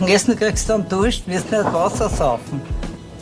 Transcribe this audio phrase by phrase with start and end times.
[0.00, 2.62] Und Essen kriegst du dann Dusch, wirst nicht Wasser saufen.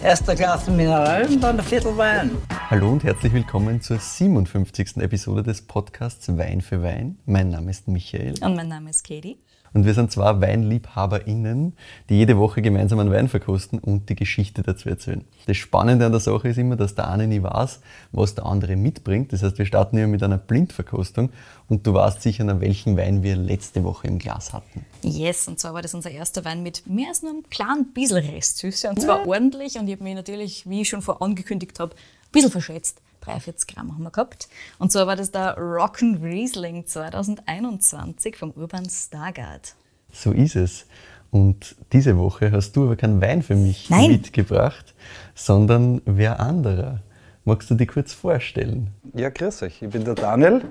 [0.03, 2.33] Erst ein Glas Mineral und dann ein Viertel Wein.
[2.69, 4.99] Hallo und herzlich willkommen zur 57.
[4.99, 7.17] Episode des Podcasts Wein für Wein.
[7.25, 8.35] Mein Name ist Michael.
[8.43, 9.39] Und mein Name ist Katie.
[9.77, 11.75] Und wir sind zwei WeinliebhaberInnen,
[12.09, 15.23] die jede Woche gemeinsam einen Wein verkosten und die Geschichte dazu erzählen.
[15.45, 17.81] Das Spannende an der Sache ist immer, dass der eine nie weiß,
[18.11, 19.35] was der andere mitbringt.
[19.35, 21.29] Das heißt, wir starten immer mit einer Blindverkostung
[21.69, 24.87] und du weißt sicher, an welchen Wein wir letzte Woche im Glas hatten.
[25.03, 28.17] Yes, und zwar war das unser erster Wein mit mehr als nur einem kleinen bisschen
[28.17, 29.27] Restsüße und zwar ja.
[29.27, 33.03] ordentlich und ich habe mich natürlich, wie ich schon vor angekündigt habe, ein bisschen verschätzt.
[33.27, 34.49] 43 Gramm haben wir gehabt.
[34.79, 39.75] Und zwar war das der Rock'n Riesling 2021 vom Urban Stargard.
[40.13, 40.87] So ist es.
[41.31, 44.13] Und diese Woche hast du aber keinen Wein für mich Nein.
[44.13, 44.95] mitgebracht,
[45.35, 47.01] sondern wer anderer.
[47.45, 48.91] Magst du dich kurz vorstellen?
[49.15, 49.83] Ja, grüß euch.
[49.83, 50.63] Ich bin der Daniel.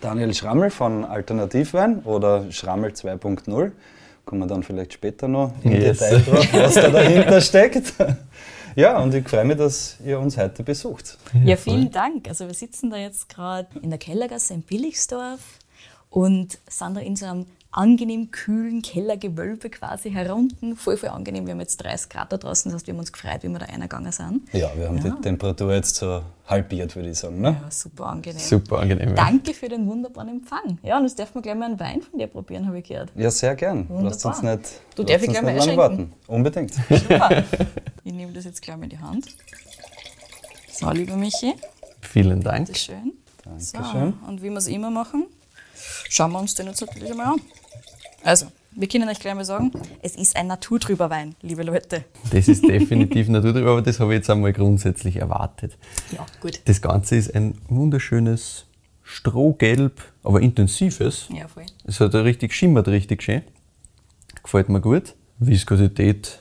[0.00, 3.72] Daniel Schrammel von Alternativwein oder Schrammel 2.0.
[4.24, 5.98] Kommen wir dann vielleicht später noch im yes.
[5.98, 7.92] Detail drauf, was da dahinter steckt.
[8.76, 11.16] Ja, und ich freue mich, dass ihr uns heute besucht.
[11.44, 12.28] Ja, vielen Dank.
[12.28, 15.40] Also wir sitzen da jetzt gerade in der Kellergasse in Billigsdorf
[16.10, 20.76] und sind da in so einem angenehm kühlen Kellergewölbe quasi herunten.
[20.76, 21.46] Voll, voll angenehm.
[21.46, 23.58] Wir haben jetzt 30 Grad da draußen, das heißt, wir haben uns gefreut, wie wir
[23.58, 24.42] da reingegangen sind.
[24.52, 25.10] Ja, wir haben ja.
[25.10, 27.40] die Temperatur jetzt so halbiert, würde ich sagen.
[27.40, 27.56] Ne?
[27.60, 28.38] Ja, super angenehm.
[28.38, 29.14] Super angenehm.
[29.16, 30.78] Danke für den wunderbaren Empfang.
[30.82, 33.10] Ja, und jetzt dürfen wir gleich mal einen Wein von dir probieren, habe ich gehört.
[33.16, 33.88] Ja, sehr gern.
[33.88, 34.04] Wunderbar.
[34.04, 36.12] Lasst uns nicht, du darf ich gleich mal lange warten.
[36.28, 36.74] Unbedingt.
[36.88, 37.44] Super.
[38.04, 39.26] Ich nehme das jetzt gleich mal in die Hand.
[40.70, 41.54] So, lieber Michi.
[42.00, 42.66] Vielen Dank.
[42.66, 43.12] Bitte schön.
[43.44, 44.14] Dankeschön.
[44.20, 45.26] So, und wie wir es immer machen,
[46.08, 47.40] schauen wir uns den jetzt natürlich einmal an.
[48.24, 52.06] Also, wir können euch gleich mal sagen, es ist ein naturtrüber Wein, liebe Leute.
[52.30, 55.76] Das ist definitiv naturtrüber, aber das habe ich jetzt einmal grundsätzlich erwartet.
[56.10, 56.60] Ja, gut.
[56.64, 58.64] Das Ganze ist ein wunderschönes
[59.02, 61.28] Strohgelb, aber intensives.
[61.28, 61.66] Ja, voll.
[61.84, 63.42] Es hat richtig, schimmert richtig schön.
[64.42, 65.14] Gefällt mir gut.
[65.38, 66.40] Viskosität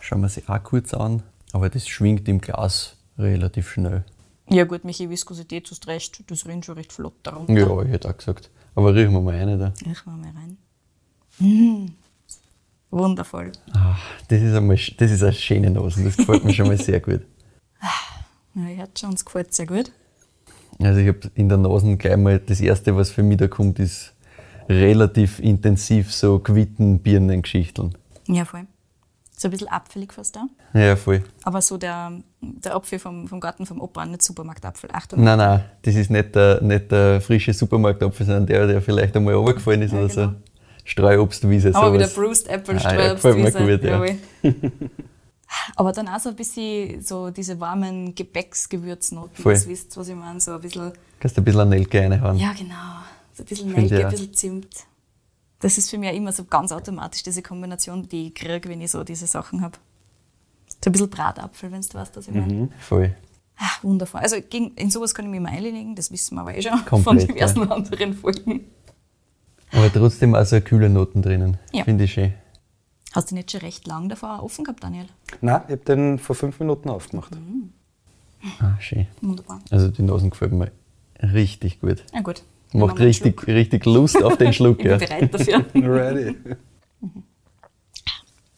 [0.00, 4.04] schauen wir sie auch kurz an, aber das schwingt im Glas relativ schnell.
[4.48, 7.52] Ja gut, Michi, Viskosität, du hast recht, das rinnt schon recht flott darunter.
[7.52, 8.48] Ja, ich hätte auch gesagt.
[8.74, 9.74] Aber riechen wir mal rein da.
[9.84, 10.56] Riechen wir mal rein.
[11.38, 11.88] Mmh.
[12.90, 13.52] Wundervoll.
[13.72, 17.00] Ach, das, ist einmal, das ist eine schöne Nase, das gefällt mir schon mal sehr
[17.00, 17.20] gut.
[18.54, 19.92] Ja, ich hört schon, uns gefällt sehr gut.
[20.80, 23.78] Also ich habe in der Nase gleich mal, das erste, was für mich da kommt,
[23.78, 24.14] ist
[24.68, 27.96] relativ intensiv so Quitten, Birnen, Geschichteln.
[28.26, 28.66] Ja, voll.
[29.36, 30.46] So ein bisschen abfällig fast da.
[30.74, 31.22] Ja, voll.
[31.44, 34.90] Aber so der, der Apfel vom, vom Garten vom Opa, nicht Supermarktapfel.
[34.92, 35.22] Achtung.
[35.22, 39.34] Nein, nein, das ist nicht der, nicht der frische Supermarktapfel, sondern der, der vielleicht einmal
[39.34, 40.28] runtergefallen ist ja, oder genau.
[40.30, 40.34] so.
[40.88, 41.74] Streuobstwiese.
[41.74, 42.16] Aber sowas.
[42.16, 43.58] wieder Bruised Apple, Streuobstwiese.
[43.58, 44.50] Ah, ja, gut, ja.
[45.76, 49.42] Aber dann auch so ein bisschen so diese warmen Gebäcksgewürznoten.
[49.42, 49.54] Voll.
[49.54, 50.40] Das wisst was ich meine.
[50.40, 50.92] So ein bisschen.
[51.20, 52.38] Kannst du ein bisschen Nelke reinhauen?
[52.38, 53.02] Ja, genau.
[53.34, 54.68] So ein bisschen Nelke, ein bisschen Zimt.
[55.60, 58.90] Das ist für mich immer so ganz automatisch diese Kombination, die ich kriege, wenn ich
[58.90, 59.76] so diese Sachen habe.
[60.82, 62.52] So ein bisschen Bratapfel, wenn du weißt, was ich meine.
[62.52, 63.14] Mhm, voll.
[63.58, 64.20] Ach, wundervoll.
[64.20, 67.02] Also in sowas kann ich mich immer einlegen, das wissen wir aber eh schon Komplett,
[67.04, 67.70] von diversen ja.
[67.70, 68.64] anderen Folgen.
[69.72, 71.58] Aber trotzdem auch so kühle Noten drinnen.
[71.72, 71.84] Ja.
[71.84, 72.34] Finde ich schön.
[73.12, 75.06] Hast du nicht schon recht lang davor offen gehabt, Daniel?
[75.40, 77.34] Nein, ich habe den vor fünf Minuten aufgemacht.
[77.34, 77.72] Mhm.
[78.60, 79.06] Ah, schön.
[79.20, 79.60] Wunderbar.
[79.70, 80.70] Also die Nasen gefällt mir
[81.22, 82.04] richtig gut.
[82.12, 82.42] Na gut.
[82.72, 84.78] Macht richtig, richtig Lust auf den Schluck.
[84.84, 84.98] ich bin ja.
[84.98, 85.64] bereit dafür.
[85.74, 86.36] Ready.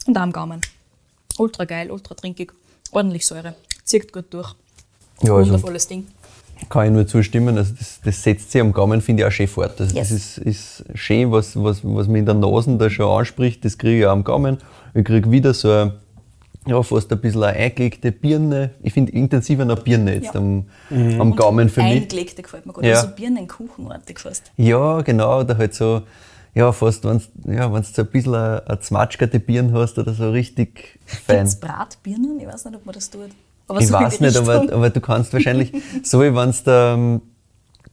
[0.07, 0.61] Und auch am Gaumen.
[1.39, 2.53] Ultra geil, ultra trinkig.
[2.91, 3.55] Ordentlich Säure.
[3.85, 4.55] Zirkt gut durch.
[5.23, 6.09] Ja, also Wundervolles Ding.
[6.69, 7.57] Kann ich nur zustimmen.
[7.59, 9.81] Also das, das setzt sich am Gaumen, finde ich, auch schön fort.
[9.81, 10.09] Also Yes.
[10.11, 13.79] Das ist, ist schön, was, was, was mir in der Nase da schon anspricht, das
[13.79, 14.59] kriege ich auch am Gaumen.
[14.95, 15.95] Ich kriege wieder so eine,
[16.67, 18.71] ja, fast ein bisschen eine eingelegte Birne.
[18.83, 20.41] Ich finde intensiver eine Birne jetzt Ja.
[20.41, 22.03] am, am Gaumen für mich.
[22.03, 22.85] Eingelegte gefällt mir gut.
[22.85, 22.97] Ja.
[22.97, 24.53] Also Birnenkuchenartig fast.
[24.57, 26.03] Ja, genau, oder halt so,
[26.55, 30.13] ja, fast, wenn du ja, wenn's so ein bisschen eine, eine zmatschgerte Birne hast oder
[30.13, 31.39] so richtig fein.
[31.39, 32.41] Gibt's Bratbirnen?
[32.41, 33.31] Ich weiß nicht, ob man das tut.
[33.71, 35.73] Aber Ich so weiß nicht, aber, aber du kannst wahrscheinlich,
[36.03, 37.21] so wie wenn du da, ähm,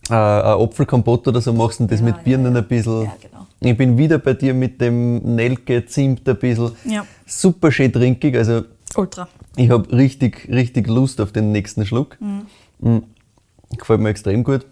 [0.10, 2.62] äh, ein Apfelkompott oder so machst und das Ja, mit ja, Birnen ja.
[2.62, 3.04] ein bisschen.
[3.04, 3.48] Ja, genau.
[3.60, 6.72] Ich bin wieder bei dir mit dem Nelke, Zimt ein bisschen.
[6.86, 7.06] Ja.
[7.26, 8.36] Super schön trinkig.
[8.36, 8.64] Also
[8.96, 9.28] Ultra.
[9.56, 12.18] ich habe richtig, richtig Lust auf den nächsten Schluck.
[12.20, 13.04] Mhm.
[13.78, 14.66] Gefällt mir extrem gut.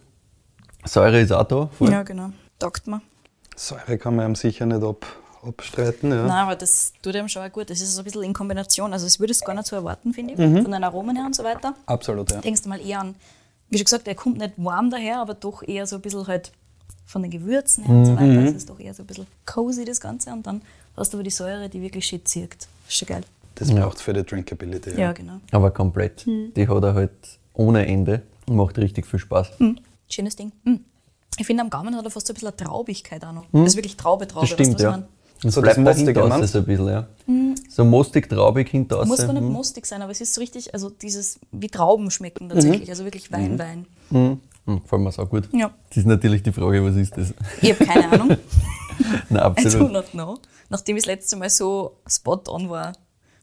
[0.85, 1.67] Säure ist auch da.
[1.77, 1.91] voll.
[1.91, 2.29] Ja, genau.
[2.59, 3.01] Taugt mir.
[3.55, 5.05] Säure kann man ihm sicher nicht ab,
[5.47, 6.09] abstreiten.
[6.11, 6.23] Ja.
[6.23, 7.69] Nein, aber das tut einem schon auch gut.
[7.69, 8.91] Das ist so ein bisschen in Kombination.
[8.93, 10.63] Also, das würdest du gar nicht so erwarten, finde ich, Mhm.
[10.63, 11.73] von den Aromen her und so weiter.
[11.85, 12.41] Absolut, ja.
[12.41, 13.15] Denkst du mal eher an,
[13.69, 16.51] wie schon gesagt, er kommt nicht warm daher, aber doch eher so ein bisschen halt
[17.05, 18.05] von den Gewürzen her und Mhm.
[18.05, 18.45] so weiter.
[18.49, 20.31] Es ist doch eher so ein bisschen cozy, das Ganze.
[20.31, 20.61] Und dann
[20.97, 22.67] hast du aber die Säure, die wirklich schön zirkt.
[22.87, 23.23] Ist schon geil.
[23.55, 24.99] Das braucht für die Drinkability.
[24.99, 25.39] Ja, genau.
[25.51, 26.27] Aber komplett.
[26.27, 26.53] Mhm.
[26.55, 27.11] Die hat er halt
[27.53, 28.21] ohne Ende.
[28.47, 29.51] Macht richtig viel Spaß.
[29.59, 29.79] Mhm.
[30.09, 30.51] Schönes Ding.
[30.65, 30.81] Mhm.
[31.37, 33.45] Ich finde, am Gaumen hat er fast so ein bisschen eine Traubigkeit auch noch.
[33.51, 34.45] Das ist wirklich Traube, Traube.
[34.47, 35.07] Das stimmt, weißt du, was ja.
[35.51, 37.07] So bleibt das da Mostige, meinst so ein bisschen, ja.
[37.69, 40.89] So mostig, traubig hinter Muss gar nicht mostig sein, aber es ist so richtig, also
[40.89, 43.85] dieses, wie Trauben schmecken tatsächlich, also wirklich Wein, Wein.
[44.09, 45.49] Hm, gefällt mir auch gut.
[45.51, 45.71] Ja.
[45.89, 47.33] Das ist natürlich die Frage, was ist das?
[47.61, 48.29] Ich habe keine Ahnung.
[49.29, 49.91] Nein, I do absolut.
[49.91, 50.37] not know.
[50.69, 52.93] Nachdem ich das letzte Mal so spot on war,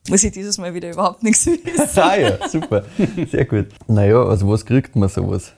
[0.09, 1.61] muss ich dieses Mal wieder überhaupt nichts wissen.
[2.03, 2.85] Ah ja, super.
[3.31, 3.69] Sehr gut.
[3.87, 5.53] Naja, also was kriegt man sowas?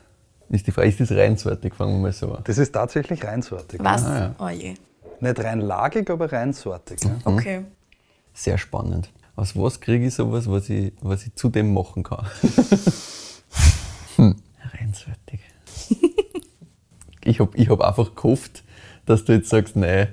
[0.51, 1.75] Ist die Frage, ist das reinsortig?
[1.75, 2.43] Fangen wir mal so an.
[2.45, 3.81] Das ist tatsächlich reinsortig.
[3.83, 4.05] Was?
[4.05, 4.35] Ah, ja.
[4.39, 4.75] Oh je.
[5.25, 7.01] Nicht rein lagig, aber reinsortig.
[7.03, 7.17] Ja.
[7.25, 7.65] Okay.
[8.33, 9.11] Sehr spannend.
[9.37, 12.27] Aus was kriege ich sowas, was ich, was ich zu dem machen kann?
[14.17, 14.37] hm,
[14.79, 15.41] reinsortig.
[17.25, 18.63] ich habe ich hab einfach gehofft,
[19.07, 20.09] dass du jetzt sagst, nein,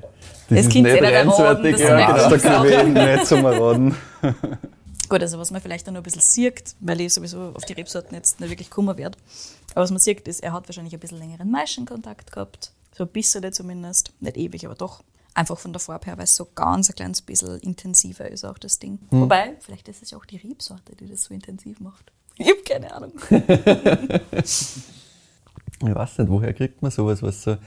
[0.49, 1.73] das Es ist nicht eh reinsortig.
[1.73, 2.63] das Ja, ist genau.
[2.63, 3.95] nicht Da kann ich nicht zum Erraten.
[5.09, 7.73] Gut, also was man vielleicht auch noch ein bisschen sieht, weil ich sowieso auf die
[7.73, 9.17] Rebsorten jetzt nicht wirklich kommen werde,
[9.73, 12.71] aber was man sieht, ist, er hat wahrscheinlich ein bisschen längeren Maischenkontakt gehabt,
[13.01, 15.03] so ein bisschen zumindest, nicht ewig, aber doch.
[15.33, 18.59] Einfach von der Farbe her, weil es so ganz ein kleines bisschen intensiver ist auch
[18.59, 18.99] das Ding.
[19.11, 22.11] Wobei, vielleicht ist es ja auch die Rebsorte, die das so intensiv macht.
[22.37, 23.11] Ich habe keine Ahnung.
[25.83, 27.57] Ich weiß nicht, woher kriegt man sowas, was so.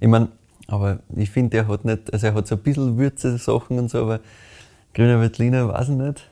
[0.00, 0.28] Ich meine,
[0.66, 3.98] aber ich finde, er hat nicht, also er hat so ein bisschen Würze-Sachen und so,
[3.98, 4.18] aber
[4.92, 6.28] grüner Veltliner, weiß ich nicht.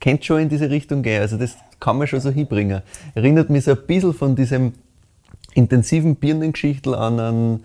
[0.00, 1.22] Könnte schon in diese Richtung gehen.
[1.22, 2.82] Also das kann man schon so hinbringen.
[3.14, 4.74] Erinnert mich so ein bisschen von diesem
[5.54, 7.64] intensiven Birnengeschichtel an, an,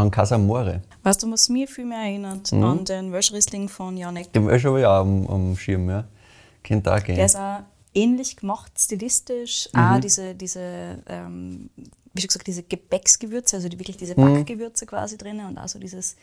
[0.00, 0.82] an Casamore.
[1.02, 2.52] Weißt du, was mir viel mehr erinnert?
[2.52, 4.32] An den Welschriesling von Janek.
[4.32, 6.04] Den war schon ja auch am, am Schirm, ja.
[6.62, 7.16] Könnte auch gehen.
[7.16, 7.60] Der ist auch
[7.94, 9.68] ähnlich gemacht, stilistisch.
[9.72, 11.70] Auch diese, diese ähm,
[12.12, 15.78] wie schon gesagt, diese Gebäcksgewürze, also die, wirklich diese Backgewürze quasi drin und auch so
[15.78, 16.16] dieses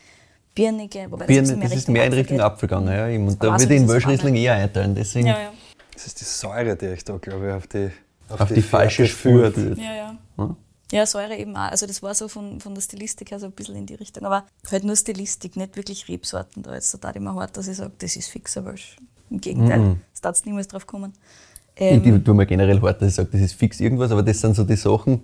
[0.54, 1.10] Birnige.
[1.10, 2.40] Wobei Birne, das ist mehr in Richtung.
[2.40, 2.88] Apfel gegangen.
[2.88, 3.08] Ja.
[3.08, 3.28] eben.
[3.28, 4.94] Und da würde ich den Welschriesling eher einteilen.
[4.94, 5.52] Deswegen Ja, ja.
[5.92, 7.90] Das ist die Säure, die ich da, glaube ich, auf die,
[8.28, 9.78] auf die, falsche Fährte Spur führt.
[9.78, 10.18] Ja, ja.
[10.36, 10.56] Hm?
[10.90, 11.70] Ja, Säure eben auch.
[11.70, 14.24] Also das war so von, von der Stilistik her so ein bisschen in die Richtung.
[14.24, 16.62] Aber halt nur Stilistik, nicht wirklich Rebsorten.
[16.62, 18.96] Da jetzt da immer hart, dass ich sage, das ist fixer Welsch.
[19.30, 20.00] Im Gegenteil, Mhm.
[20.14, 21.12] es darf niemals drauf kommen.
[21.76, 24.40] Ich Ähm, tue mir generell hart, dass ich sage, das ist fix irgendwas, aber das
[24.40, 25.20] sind so die Sachen,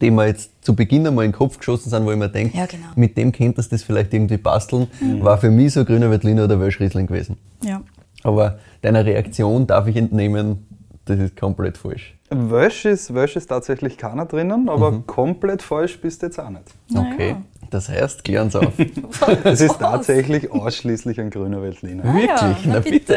[0.00, 2.56] die mir jetzt zu Beginn einmal in den Kopf geschossen sind, wo ich mir denke,
[2.56, 2.86] Ja, genau.
[2.94, 4.86] mit dem könntest du das vielleicht irgendwie basteln,
[5.20, 7.38] war für mich so grüner Veltliner oder Welschriesling gewesen.
[7.62, 7.82] ja.
[8.22, 10.66] Aber deiner Reaktion darf ich entnehmen,
[11.10, 12.14] das ist komplett falsch.
[12.30, 15.06] Wösch ist, Wösch ist tatsächlich keiner drinnen, aber Mhm.
[15.06, 16.62] komplett falsch bist du jetzt auch nicht.
[16.88, 17.12] Naja.
[17.14, 17.36] Okay,
[17.70, 18.72] das heißt, klären Sie auf.
[19.44, 22.04] Es ist tatsächlich ausschließlich ein grüner Veltliner.
[22.04, 22.66] Ah, ja, Wirklich?
[22.66, 23.16] na Na bitte.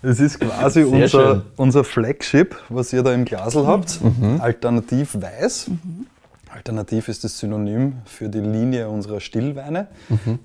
[0.00, 1.42] Es ist quasi Sehr unser, schön.
[1.56, 3.98] unser Flagship, was ihr da im Glasl habt.
[4.38, 5.70] Alternativ weiß.
[6.54, 9.88] Alternativ ist das Synonym für die Linie unserer Stillweine.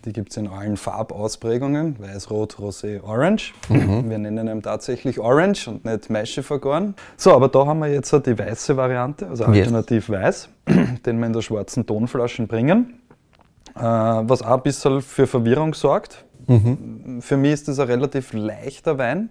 [0.05, 3.53] Die gibt es in allen Farbausprägungen, weiß, rot, rosé, orange.
[3.69, 6.95] Wir nennen ihn tatsächlich orange und nicht Maische vergoren.
[7.17, 9.67] So, aber da haben wir jetzt die weiße Variante, also Yes.
[9.67, 10.49] alternativ weiß,
[11.05, 12.99] den wir in der schwarzen Tonflaschen bringen.
[13.75, 16.25] Äh, was auch ein bisschen für Verwirrung sorgt.
[17.21, 19.29] Für mich ist das ein relativ leichter Wein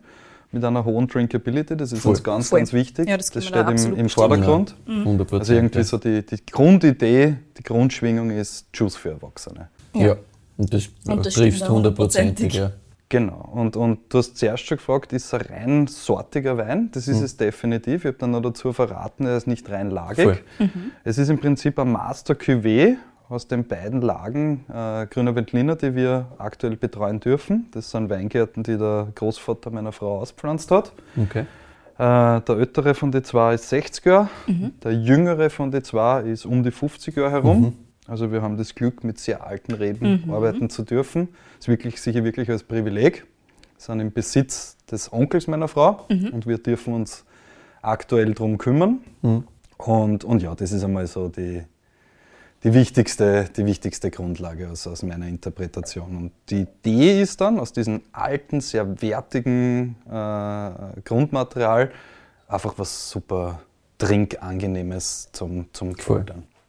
[0.52, 1.76] mit einer hohen Drinkability.
[1.76, 2.10] Das ist Voll.
[2.10, 2.60] uns ganz, Voll.
[2.60, 3.08] ganz wichtig.
[3.08, 4.08] Ja, das das steht im, im.
[4.08, 4.75] Vordergrund.
[4.87, 9.69] 100 Also irgendwie so die, die Grundidee, die Grundschwingung ist Juice für Erwachsene.
[9.94, 10.16] Ja.
[10.58, 12.54] Und das, Und das trifft stimmt auch hundertprozentig.
[12.54, 12.72] Ja.
[13.08, 13.50] Genau.
[13.52, 16.90] Und, und du hast zuerst schon gefragt, ist es ein rein sortiger Wein?
[16.93, 17.14] Das Mhm.
[17.14, 18.02] ist es definitiv.
[18.02, 20.25] Ich habe dann noch dazu verraten, er ist nicht rein lagig.
[20.25, 20.38] Voll.
[21.04, 22.96] Es ist im Prinzip ein Master Cuvée
[23.32, 27.69] aus den beiden Lagen äh, Grüner Veltliner, die wir aktuell betreuen dürfen.
[27.73, 30.92] Das sind Weingärten, die der Großvater meiner Frau auspflanzt hat.
[31.16, 31.47] Okay.
[31.99, 34.28] Äh, der ältere von den zwei ist 60 Jahre,
[34.83, 37.76] der jüngere von den zwei ist um die 50 Jahre herum.
[38.07, 41.28] Also wir haben das Glück, mit sehr alten Reben arbeiten zu dürfen.
[41.57, 43.25] Das ist wirklich, sicher wirklich als Privileg.
[43.25, 43.26] Wir
[43.78, 47.25] sind im Besitz des Onkels meiner Frau und wir dürfen uns
[47.80, 49.00] aktuell darum kümmern.
[49.78, 51.62] Und, und ja, das ist einmal so die,
[52.64, 56.16] die, wichtigste, die wichtigste Grundlage aus, aus meiner Interpretation.
[56.16, 61.90] Und die Idee ist dann, aus diesem alten, sehr wertigen äh, Grundmaterial
[62.49, 63.61] einfach was super
[63.99, 65.95] Trinkangenehmes zum, zum.
[65.95, 66.25] Gefühl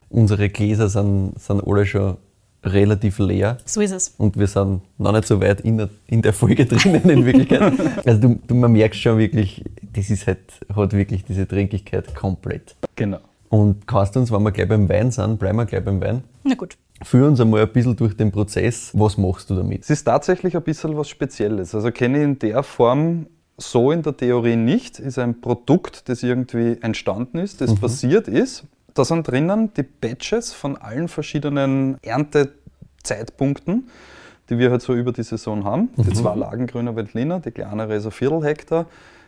[0.09, 2.17] Unsere Gläser sind, sind alle schon
[2.63, 3.57] relativ leer.
[3.65, 4.13] So ist es.
[4.17, 7.73] Und wir sind noch nicht so weit in der, in der Folge drinnen in Wirklichkeit.
[8.05, 10.39] Also du, du, man merkt schon wirklich, das ist halt,
[10.73, 12.75] hat wirklich diese Trinkigkeit komplett.
[12.95, 13.19] Genau.
[13.53, 16.24] Und kannst du uns, wenn wir gleich beim Wein sind, bleiben wir gleich beim Wein,
[16.43, 16.75] Na gut.
[17.03, 18.89] führ uns einmal ein bisschen durch den Prozess.
[18.95, 19.83] Was machst du damit?
[19.83, 21.75] Es ist tatsächlich ein bisschen was Spezielles.
[21.75, 24.98] Also kenne ich in der Form so in der Theorie nicht.
[24.98, 28.63] Ist ein Produkt, das irgendwie entstanden ist, das passiert ist.
[28.95, 33.88] Da sind drinnen die Batches von allen verschiedenen Erntezeitpunkten,
[34.50, 35.89] die wir halt so über die Saison haben.
[35.98, 38.88] Die zwei Lagen grüner Veltliner, die kleinere ist ein Viertel Hektar,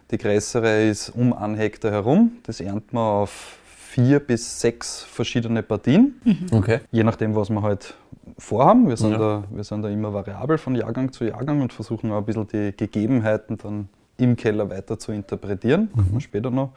[0.09, 2.31] die größere ist um einen Hektar herum.
[2.41, 3.59] Das ernten wir auf
[3.95, 6.15] vier bis sechs verschiedene Partien,
[6.51, 6.79] Okay.
[6.91, 7.93] je nachdem, was wir halt
[8.37, 8.89] vorhaben.
[8.89, 9.17] Wir sind, Ja.
[9.17, 12.47] da, wir sind da immer variabel von Jahrgang zu Jahrgang und versuchen auch ein bisschen
[12.49, 13.87] die Gegebenheiten dann
[14.17, 15.89] im Keller weiter zu interpretieren.
[15.93, 16.71] Kommen wir später noch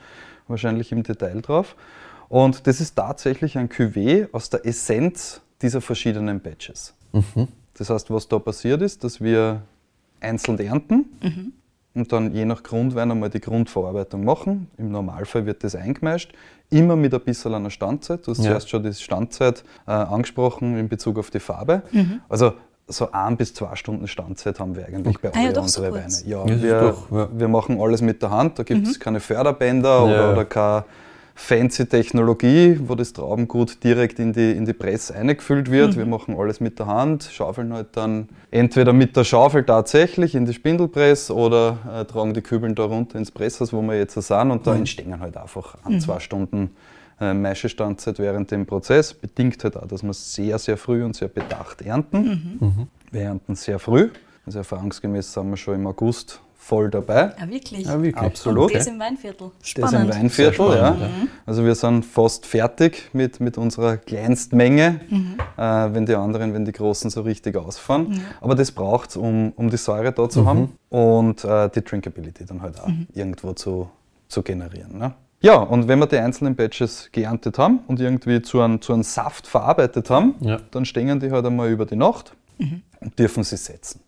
[0.46, 1.74] wahrscheinlich im Detail drauf.
[2.28, 6.94] Und das ist tatsächlich ein Cuvée aus der Essenz dieser verschiedenen Batches.
[7.74, 9.62] Das heißt, was da passiert ist, dass wir
[10.20, 11.06] einzeln ernten
[11.98, 14.68] und dann je nach Grundwein einmal die Grundverarbeitung machen.
[14.78, 16.32] Im Normalfall wird das eingemeischt,
[16.70, 18.26] immer mit ein bisschen einer Standzeit.
[18.26, 18.50] Du hast Ja.
[18.50, 21.82] zuerst schon die Standzeit äh, angesprochen in Bezug auf die Farbe.
[22.28, 22.52] Also
[22.86, 25.82] so ein bis zwei Stunden Standzeit haben wir eigentlich bei Ah ja, allen doch, so.
[25.82, 26.10] Weinen.
[26.24, 27.28] Ja, wir, doch, ja.
[27.32, 30.84] wir machen alles mit der Hand, da gibt es keine Förderbänder oder, oder keine
[31.38, 35.96] fancy Technologie, wo das Traubengut direkt in die, in die Press eingefüllt wird.
[35.96, 40.46] Wir machen alles mit der Hand, schaufeln halt dann entweder mit der Schaufel tatsächlich in
[40.46, 44.50] die Spindelpress oder äh, tragen die Kübeln da runter ins Presshaus, wo wir jetzt sind
[44.50, 46.70] und da entstehen halt einfach an zwei Stunden
[47.20, 49.14] äh, Maischestandzeit während dem Prozess.
[49.14, 52.24] Bedingt halt auch, dass wir sehr, sehr früh und sehr bedacht ernten.
[53.12, 54.10] Wir ernten sehr früh,
[54.44, 57.32] also erfahrungsgemäß sind wir schon im August voll dabei.
[57.40, 57.86] Ja, wirklich.
[57.86, 58.16] Ja, wirklich.
[58.16, 58.66] Absolut.
[58.66, 59.50] Und das im Weinviertel.
[59.58, 60.14] Das im Spannend.
[60.14, 60.94] Weinviertel, ja.
[60.94, 65.00] spannend, Also wir sind fast fertig mit, mit unserer Kleinstmenge,
[65.56, 65.62] äh,
[65.94, 68.20] wenn die anderen, wenn die Großen so richtig ausfahren.
[68.42, 72.44] Aber das braucht es, um, um die Säure da zu haben und äh, die Drinkability
[72.44, 73.88] dann halt auch irgendwo zu,
[74.28, 74.98] zu generieren.
[74.98, 75.14] Ne?
[75.40, 79.04] Ja, und wenn wir die einzelnen Batches geerntet haben und irgendwie zu einem, zu einem
[79.04, 80.58] Saft verarbeitet haben, Ja.
[80.70, 82.34] dann stehen die halt einmal über die Nacht
[83.00, 84.00] und dürfen sie setzen.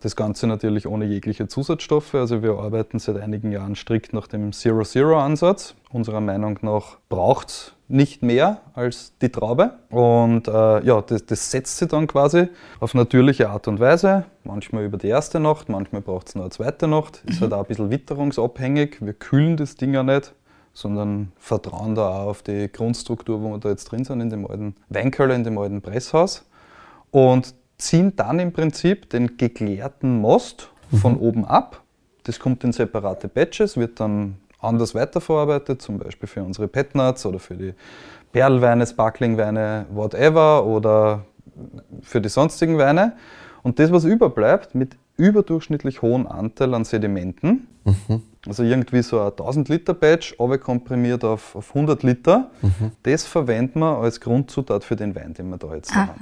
[0.00, 2.14] Das Ganze natürlich ohne jegliche Zusatzstoffe.
[2.14, 5.74] Also wir arbeiten seit einigen Jahren strikt nach dem Zero-Zero-Ansatz.
[5.92, 9.74] Unserer Meinung nach braucht es nicht mehr als die Traube.
[9.90, 12.48] Und äh, ja, das, das setzt sie dann quasi
[12.78, 14.24] auf natürliche Art und Weise.
[14.44, 17.22] Manchmal über die erste Nacht, manchmal braucht es noch eine zweite Nacht.
[17.26, 18.98] Ist halt auch ein bisschen witterungsabhängig.
[19.00, 20.34] Wir kühlen das Ding ja nicht
[20.72, 24.46] sondern vertrauen da auch auf die Grundstruktur, wo wir da jetzt drin sind, in dem
[24.46, 26.46] alten Weinkeller, in dem alten Presshaus.
[27.10, 30.70] Und ziehen dann im Prinzip den geklärten Most
[31.00, 31.82] von oben ab.
[32.24, 37.38] Das kommt in separate Batches, wird dann anders weiterverarbeitet, zum Beispiel für unsere Petnuts oder
[37.38, 37.74] für die
[38.32, 41.24] Perlweine, Sparklingweine, whatever oder
[42.02, 43.14] für die sonstigen Weine.
[43.62, 47.66] Und das, was überbleibt, mit überdurchschnittlich hohem Anteil an Sedimenten,
[48.46, 52.50] also irgendwie so ein 1000 Liter Batch, komprimiert auf, auf 100 Liter,
[53.02, 56.14] das verwenden wir als Grundzutat für den Wein, den wir da jetzt haben.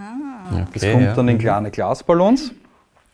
[0.50, 1.14] Das Okay, kommt ja.
[1.14, 2.52] dann in kleine Glasballons,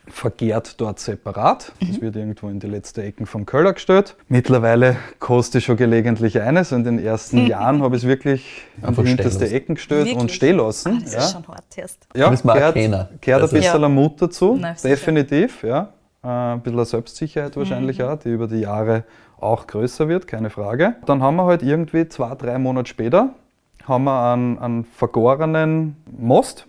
[0.07, 1.73] vergärt dort separat.
[1.81, 4.17] Das wird irgendwo in die letzte Ecken vom Keller gestellt.
[4.29, 6.73] Mittlerweile koste ich schon gelegentlich eines.
[6.73, 9.49] In den ersten Jahren habe ich es wirklich in die hinterste.
[9.51, 10.35] Ecken gestellt und Wirklich?
[10.35, 10.97] stehen lassen.
[10.99, 11.19] Ah, das ja.
[11.21, 12.07] ist schon hart erst.
[12.15, 12.75] Ja, auch gehört,
[13.21, 13.89] gehört Also- ein bisschen Ja.
[13.89, 15.63] Mut dazu, Nein, definitiv.
[15.63, 15.89] Ja.
[16.23, 19.05] Äh, ein bisschen Selbstsicherheit wahrscheinlich auch, die über die Jahre
[19.41, 20.97] auch größer wird, keine Frage.
[21.07, 23.31] Dann haben wir halt irgendwie zwei, drei Monate später
[23.87, 26.67] haben wir einen, einen vergorenen Most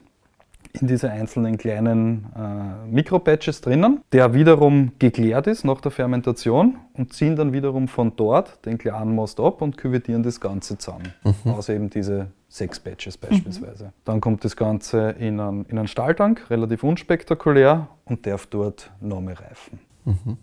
[0.82, 7.14] in diese einzelnen kleinen äh, Mikropatches drinnen, der wiederum geklärt ist nach der Fermentation und
[7.14, 11.14] ziehen dann wiederum von dort den klaren Most ab und küvettieren das Ganze zusammen.
[11.46, 13.92] Aus eben diese sechs Batches beispielsweise.
[14.06, 19.34] Dann kommt das Ganze in einen, in einen Stahltank, relativ unspektakulär und darf dort nochmal
[19.34, 19.80] reifen.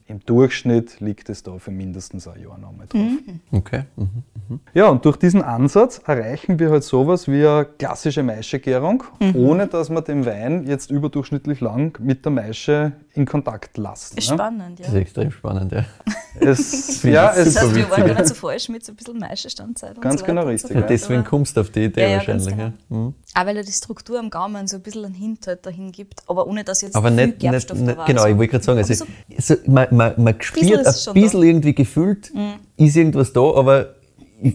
[0.07, 3.11] Im Durchschnitt liegt es da für mindestens ein Jahr nochmal drauf.
[3.53, 3.85] Okay.
[3.97, 4.61] Mhm.
[4.75, 9.05] Ja, und durch diesen Ansatz erreichen wir halt sowas wie eine klassische Maischegärung,
[9.35, 14.17] ohne dass wir den Wein jetzt überdurchschnittlich lang mit der Maische in Kontakt lassen.
[14.17, 14.37] Ist ne?
[14.37, 14.87] spannend, ja.
[14.87, 15.85] Das ist extrem spannend, ja.
[16.41, 19.19] Es, ja, es, Das heißt, wir waren gar nicht so falsch mit so ein bisschen
[19.19, 20.87] Maischestandzeit und Ganz so genau richtig, So ja.
[20.87, 22.57] Deswegen kommst du auf die Idee Ja, ja, wahrscheinlich.
[22.57, 22.73] Ja.
[22.89, 23.15] Mhm.
[23.35, 26.23] Auch weil er die Struktur am Gaumen so ein bisschen einen Hint halt dahin gibt,
[26.27, 28.07] aber ohne dass jetzt Aber viel nicht, nicht, Gerbstoff da nicht war.
[28.07, 29.05] genau, ich wollte gerade sagen, also,
[29.39, 31.47] so, man, man, man spürt ist ein bisschen da.
[31.47, 32.33] irgendwie gefühlt,
[32.79, 33.95] ist irgendwas da, aber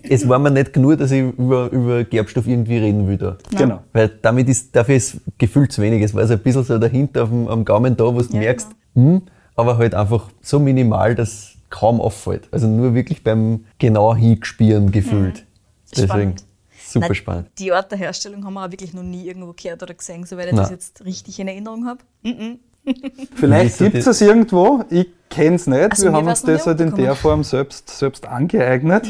[0.09, 3.37] es war mir nicht genug, dass ich über, über Gerbstoff irgendwie reden will da.
[3.57, 3.81] genau.
[3.93, 6.03] Weil damit ist, dafür ist gefühlt zu wenig.
[6.03, 8.39] Es war so ein bisschen so dahinter auf dem, am Gaumen da, wo du Ja,
[8.39, 9.21] merkst, hm,
[9.55, 12.47] aber halt einfach so minimal, dass kaum auffällt.
[12.51, 15.45] Also nur wirklich beim genau hingespieren gefühlt.
[15.91, 16.43] Deswegen Spannend.
[16.85, 17.47] super Nein, spannend.
[17.57, 20.47] Die Art der Herstellung haben wir auch wirklich noch nie irgendwo gehört oder gesehen, soweit
[20.47, 20.61] ich Nein.
[20.63, 21.99] das jetzt richtig in Erinnerung habe.
[22.23, 22.59] Mhm.
[23.35, 25.91] Vielleicht Wie ist gibt es das- es irgendwo, ich kenne es nicht.
[25.91, 27.15] Also wir haben uns das halt in der.
[27.15, 29.05] Form selbst, selbst angeeignet.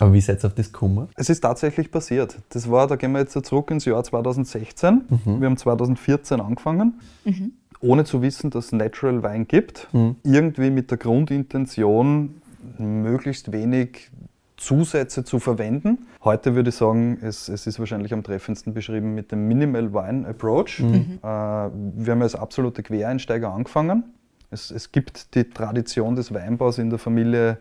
[0.00, 1.08] Aber wie seid ihr auf das gekommen?
[1.16, 2.38] Es ist tatsächlich passiert.
[2.50, 5.02] Das war, da gehen wir jetzt zurück ins Jahr 2016.
[5.40, 7.00] Wir haben 2014 angefangen,
[7.80, 9.88] ohne zu wissen, dass es Natural Wein gibt.
[10.22, 12.40] Irgendwie mit der Grundintention,
[12.78, 14.10] möglichst wenig
[14.56, 16.06] Zusätze zu verwenden.
[16.22, 20.28] Heute würde ich sagen, es, es ist wahrscheinlich am treffendsten beschrieben mit dem Minimal Wine
[20.28, 20.80] Approach.
[20.80, 24.04] Äh, wir haben als absolute Quereinsteiger angefangen.
[24.50, 27.56] Es, es gibt die Tradition des Weinbaus in der Familie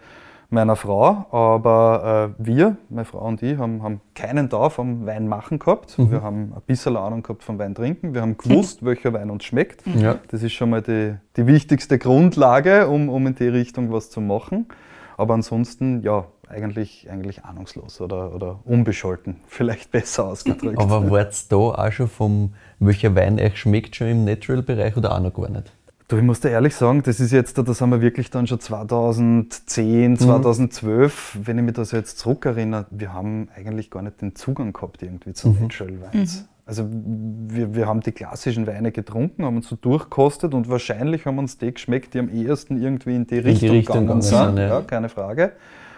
[0.50, 5.28] meiner Frau, aber äh, wir, meine Frau und ich, haben, haben keinen da vom Wein
[5.28, 5.98] machen gehabt.
[5.98, 6.12] Mhm.
[6.12, 8.14] Wir haben ein bisschen Ahnung gehabt vom Wein trinken.
[8.14, 9.86] Wir haben gewusst, welcher Wein uns schmeckt.
[9.86, 10.18] Ja.
[10.30, 14.22] Das ist schon mal die, die wichtigste Grundlage, um, um in die Richtung was zu
[14.22, 14.68] machen.
[15.18, 20.80] Aber ansonsten, ja, eigentlich, eigentlich ahnungslos oder, oder unbescholten, vielleicht besser ausgedrückt.
[20.80, 25.20] Aber wart's da auch schon vom, welcher Wein euch schmeckt, schon im Natural-Bereich oder auch
[25.20, 25.72] noch gar nicht?
[26.10, 28.60] Du, ich muss dir ehrlich sagen, das ist jetzt, da sind wir wirklich dann schon
[28.60, 34.34] 2010, 2012, wenn ich mich da so jetzt zurückerinnere, wir haben eigentlich gar nicht den
[34.34, 36.50] Zugang gehabt irgendwie zu Natural Wines.
[36.66, 41.38] Also wir, wir haben die klassischen Weine getrunken, haben uns so durchkostet und wahrscheinlich haben
[41.38, 44.46] uns die geschmeckt, die am ehesten irgendwie in die Richtung, Richtung gegangen sind.
[44.46, 44.68] sind, ja.
[44.68, 45.52] Ja, keine Frage.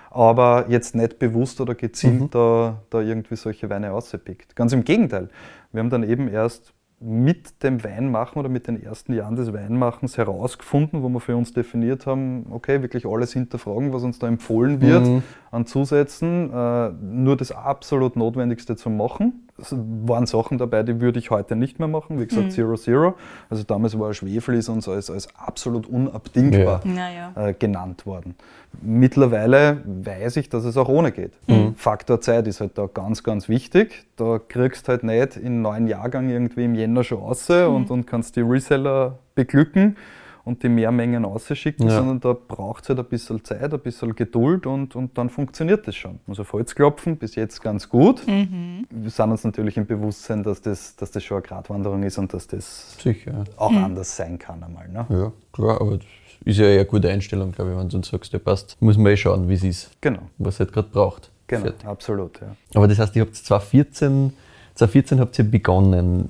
[0.09, 4.57] Aber jetzt nicht bewusst oder gezielt da, da irgendwie solche Weine ausgepickt.
[4.57, 5.29] Ganz im Gegenteil.
[5.71, 6.73] Wir haben dann eben erst
[7.03, 11.51] mit dem Weinmachen oder mit den ersten Jahren des Weinmachens herausgefunden, wo wir für uns
[11.51, 17.36] definiert haben, okay, wirklich alles hinterfragen, was uns da empfohlen wird an Zusätzen, äh, nur
[17.38, 19.48] das absolut Notwendigste zu machen.
[19.61, 19.75] Es
[20.05, 23.15] waren Sachen dabei, die würde ich heute nicht mehr machen, wie gesagt Zero Zero.
[23.49, 27.31] Also damals war Schwefel ist uns als, als absolut unabdingbar Naja.
[27.35, 28.35] äh, genannt worden.
[28.81, 31.33] Mittlerweile weiß ich, dass es auch ohne geht.
[31.75, 34.05] Faktor Zeit ist halt da ganz, ganz wichtig.
[34.15, 38.35] Da kriegst halt nicht in neuen Jahrgang irgendwie im Jänner schon raus und, und kannst
[38.35, 39.97] die Reseller beglücken
[40.43, 41.98] und die Mehrmengen ausschicken, Ja.
[41.98, 45.88] sondern da braucht es halt ein bisschen Zeit, ein bisschen Geduld und, und dann funktioniert
[45.88, 46.19] das schon.
[46.27, 48.25] Also auf Holz klopfen, bis jetzt ganz gut.
[48.25, 52.33] Wir sind uns natürlich im Bewusstsein, dass das, dass das schon eine Gratwanderung ist und
[52.33, 53.43] dass das Sicher.
[53.57, 54.88] auch anders sein kann einmal.
[54.89, 55.05] Ne?
[55.10, 56.05] Ja, klar, aber das
[56.43, 58.77] ist ja eher eine gute Einstellung, glaube ich, wenn du uns sagst, ja passt.
[58.81, 61.29] Muss man eh schauen, wie es ist, Genau, was es halt gerade braucht.
[61.45, 61.86] genau, Fertig.
[61.88, 62.41] absolut.
[62.41, 62.55] Ja.
[62.74, 64.33] Aber das heißt, ihr habt 2014,
[64.74, 66.27] 2014 habt ihr begonnen.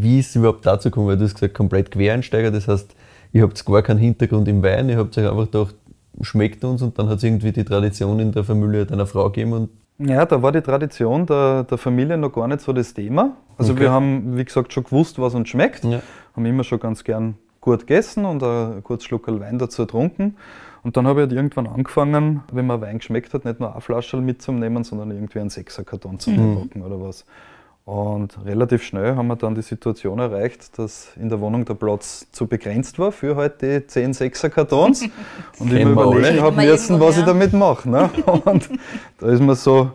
[0.00, 1.06] Wie ist es überhaupt dazu gekommen?
[1.08, 2.94] Weil du hast gesagt, komplett Quereinsteiger, das heißt,
[3.36, 5.74] ihr habt gar keinen Hintergrund im Wein, ihr habt euch einfach gedacht,
[6.22, 9.52] schmeckt uns und dann hat es irgendwie die Tradition in der Familie deiner Frau gegeben
[9.52, 13.36] und Ja, da war die Tradition der, der Familie noch gar nicht so das Thema.
[13.58, 13.82] Also Okay.
[13.82, 15.84] wir haben, wie gesagt, schon gewusst, was uns schmeckt.
[15.84, 16.00] Ja.
[16.34, 20.36] Haben immer schon ganz gern gut gegessen und ein kurz Schluckerl Wein dazu getrunken.
[20.82, 23.80] Und dann habe ich halt irgendwann angefangen, wenn mir Wein geschmeckt hat, nicht nur eine
[23.80, 27.24] Flasche mitzunehmen, sondern irgendwie einen Sechserkarton zu packen oder was.
[27.86, 32.26] Und relativ schnell haben wir dann die Situation erreicht, dass in der Wohnung der Platz
[32.32, 35.02] zu begrenzt war für halt die 10 Sechserkartons.
[35.60, 37.88] Und ich mir überlegen habe müssen, was ich damit mache.
[37.88, 38.10] Ne?
[38.44, 38.68] Und
[39.18, 39.92] da ist mir so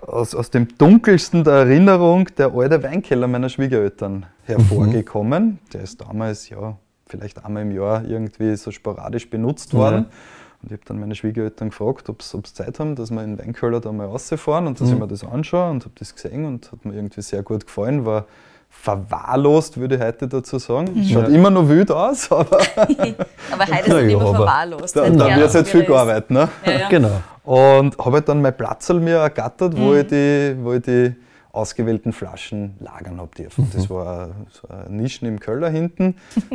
[0.00, 5.58] aus, aus dem dunkelsten der Erinnerung der alte Weinkeller meiner Schwiegereltern hervorgekommen.
[5.74, 10.06] Der ist damals, ja, vielleicht einmal im Jahr irgendwie so sporadisch benutzt worden.
[10.62, 13.46] Und ich habe dann meine Schwiegereltern gefragt, ob sie Zeit haben, dass wir in den
[13.46, 16.70] Weinkeller da mal rausfahren und dass ich mir das anschaue und habe das gesehen und
[16.70, 18.04] hat mir irgendwie sehr gut gefallen.
[18.04, 18.26] War
[18.68, 21.04] verwahrlost, würde ich heute dazu sagen.
[21.04, 22.58] Schaut immer noch wild aus, aber
[23.50, 24.96] Aber heute sind ja, immer aber verwahrlost.
[24.96, 26.30] da, da wird halt viel ist- gearbeitet.
[26.30, 26.48] Ne?
[26.64, 26.88] Ja, ja.
[26.88, 27.20] genau.
[27.44, 31.14] Und habe halt dann mein Platzl mir ergattert, wo, ich die, wo ich die
[31.52, 33.68] ausgewählten Flaschen lagern habe dürfen.
[33.74, 36.14] Das war so eine Nischen im Keller hinten,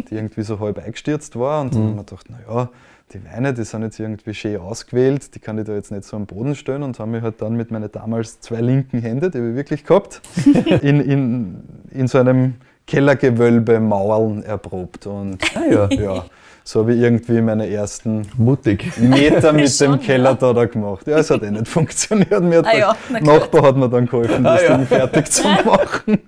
[0.10, 1.62] die irgendwie so halb eingestürzt war.
[1.62, 2.70] Und dann habe ich mir gedacht, naja,
[3.14, 6.18] die Weine, die sind jetzt irgendwie schön ausgewählt, die kann ich da jetzt nicht so
[6.18, 9.38] am Boden stellen und habe mich halt dann mit meinen damals zwei linken Händen, die
[9.38, 10.22] habe ich wirklich gehabt,
[10.82, 11.56] in, in,
[11.92, 12.56] in so einem
[12.88, 15.06] Kellergewölbe Mauern erprobt.
[15.08, 15.38] Und
[15.70, 15.88] ja.
[15.92, 16.26] ja,
[16.64, 18.92] so habe ich irgendwie meine ersten Mutig.
[19.00, 21.06] Meter mit Schon, dem Keller da, da gemacht.
[21.08, 22.42] Ja, es hat eh nicht funktioniert.
[22.44, 22.96] Mir hat Ah ja.
[23.22, 24.78] Nachbar hat mir dann geholfen, das Ah ja.
[24.78, 26.20] Ding fertig zu machen.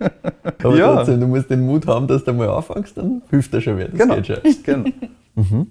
[0.63, 0.95] Aber Ja.
[0.95, 3.89] trotzdem, du musst den Mut haben, dass du mal anfängst, dann hilft das schon wieder.
[3.89, 4.15] Das Genau.
[4.15, 4.37] geht schon.
[4.63, 4.89] genau.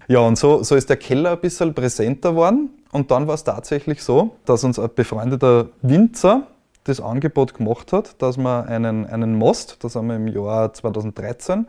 [0.09, 2.71] Ja, und so, so ist der Keller ein bisschen präsenter geworden.
[2.93, 6.47] Und dann war es tatsächlich so, dass uns ein befreundeter Winzer
[6.85, 11.67] das Angebot gemacht hat, dass wir einen, einen Most, das haben wir im Jahr 2013,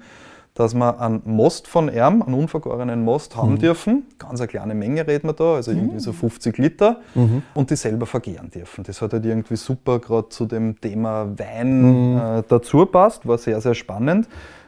[0.54, 4.06] dass wir einen Most von Erm, einen unvergorenen Most haben dürfen.
[4.18, 7.02] Ganz eine kleine Menge reden wir da, also irgendwie so 50 Liter.
[7.54, 8.84] Und die selber vergären dürfen.
[8.84, 13.60] Das hat halt irgendwie super gerade zu dem Thema Wein äh, dazu passt, war sehr,
[13.62, 14.28] sehr spannend.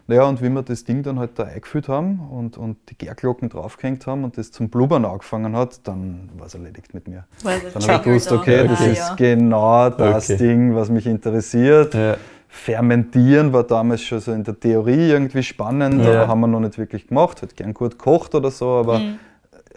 [0.10, 3.48] Naja, und wie wir das Ding dann halt da eingefüllt haben und, und die Gärglocken
[3.48, 7.26] draufgehängt haben und das zum Blubbern angefangen hat, dann war es erledigt mit mir.
[7.44, 8.92] Weil Dann habe ich gewusst, okay, das okay.
[8.94, 10.38] ist genau das Okay.
[10.40, 11.94] Ding, was mich interessiert.
[11.94, 12.18] Ja.
[12.48, 16.24] Fermentieren war damals schon so in der Theorie irgendwie spannend, Ja.
[16.24, 17.44] aber haben wir noch nicht wirklich gemacht.
[17.44, 19.00] Hat gern gut gekocht oder so, aber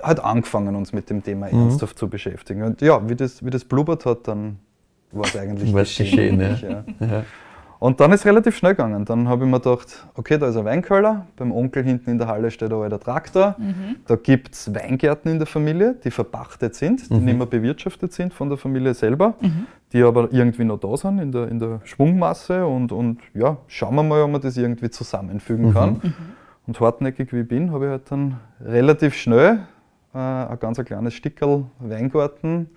[0.03, 2.63] hat angefangen, uns mit dem Thema ernsthaft zu beschäftigen.
[2.63, 4.59] Und ja, wie das, wie das blubbert hat, dann
[5.13, 6.49] war es eigentlich War's geschehen, ja.
[6.49, 6.85] wirklich, ja.
[7.01, 7.25] Ja.
[7.83, 9.05] Und dann ist es relativ schnell gegangen.
[9.05, 12.29] Dann habe ich mir gedacht, okay, da ist ein Weinkeller, beim Onkel hinten in der
[12.29, 13.57] Halle steht ein alter Traktor.
[14.07, 18.33] Da gibt es Weingärten in der Familie, die verpachtet sind, die nicht mehr bewirtschaftet sind
[18.33, 19.35] von der Familie selber,
[19.93, 22.65] die aber irgendwie noch da sind in der, in der Schwungmasse.
[22.65, 26.15] Und, und ja, schauen wir mal, ob man das irgendwie zusammenfügen kann.
[26.69, 29.59] Und hartnäckig wie ich bin, habe ich halt dann relativ schnell
[30.15, 32.71] äh, ein ganz ein kleines Stickerl Weingarten,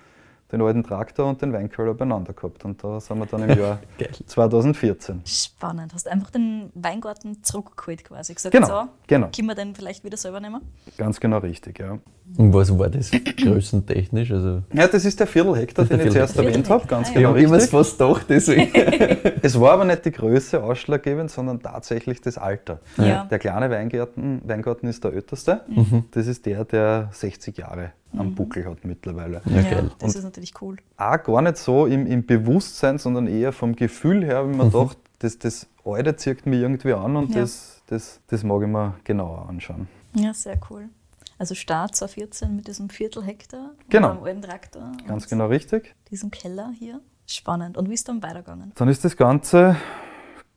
[0.52, 2.64] den alten Traktor und den Weinkeller beieinander gehabt.
[2.66, 3.80] Und da sind wir dann im Jahr
[4.28, 5.22] 2014.
[5.26, 5.94] Spannend.
[5.94, 8.34] Hast einfach den Weingarten zurückgeholt quasi.
[8.34, 9.30] Gesagt, Genau, so, genau.
[9.36, 10.62] können wir den vielleicht wieder selber nehmen?
[10.98, 11.98] Ganz genau richtig, ja.
[12.38, 14.32] Und was war das größentechnisch?
[14.32, 17.12] Also, Ja, das ist der Viertelhektar, den ich der zuerst erwähnt habe, ganz ja.
[17.14, 17.72] ich genau habe immer richtig.
[17.72, 18.72] fast gedacht, deswegen.
[19.42, 22.80] Es war aber nicht die Größe ausschlaggebend, sondern tatsächlich das Alter.
[22.98, 23.26] Ja.
[23.26, 25.62] Der kleine Weingarten, Weingarten ist der älteste.
[26.12, 29.42] Das ist der, der 60 Jahre am Buckel hat mittlerweile.
[29.46, 29.92] Ja, geil.
[30.00, 30.78] das ist natürlich cool.
[30.98, 34.98] Auch gar nicht so im, im Bewusstsein, sondern eher vom Gefühl her, wie man gedacht,
[35.20, 37.42] das, das Alte zieht mich irgendwie an und Ja.
[37.42, 39.88] das, das, das mag ich mir genauer anschauen.
[40.16, 40.86] Ja, sehr cool.
[41.38, 44.10] Also Start 2014 mit diesem Viertelhektar, Genau.
[44.14, 45.94] mit dem alten Traktor Ganz genau richtig.
[46.10, 47.02] diesem Keller hier.
[47.28, 47.78] Spannend.
[47.78, 48.72] Und wie ist dann weitergegangen?
[48.76, 49.76] Dann ist das Ganze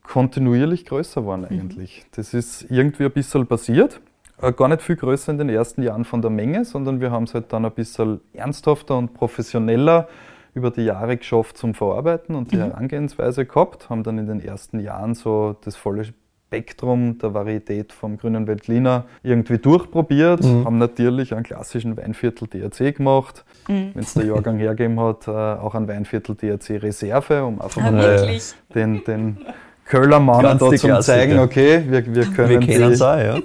[0.03, 2.05] kontinuierlich größer geworden eigentlich.
[2.15, 4.01] Das ist irgendwie ein bisschen passiert.
[4.41, 7.23] Äh, Gar nicht viel größer in den ersten Jahren von der Menge, sondern wir haben
[7.25, 10.07] es halt dann ein bisschen ernsthafter und professioneller
[10.55, 13.89] über die Jahre geschafft zum Verarbeiten und die Herangehensweise gehabt.
[13.89, 16.13] Haben dann in den ersten Jahren so das volle
[16.49, 20.43] Spektrum der Varietät vom Grünen Veltliner irgendwie durchprobiert.
[20.43, 23.45] Haben natürlich einen klassischen Weinviertel DRC gemacht.
[23.67, 27.91] Wenn es der Jahrgang hergegeben hat, äh, auch einen Weinviertel DRC Reserve, um einfach Ah,
[27.91, 28.39] mal
[28.73, 29.37] den, den
[29.85, 31.01] Köllermann Ganz da Klassiker.
[31.01, 33.37] zeigen, okay, wir, wir Wir können kennen es die, auch, ja.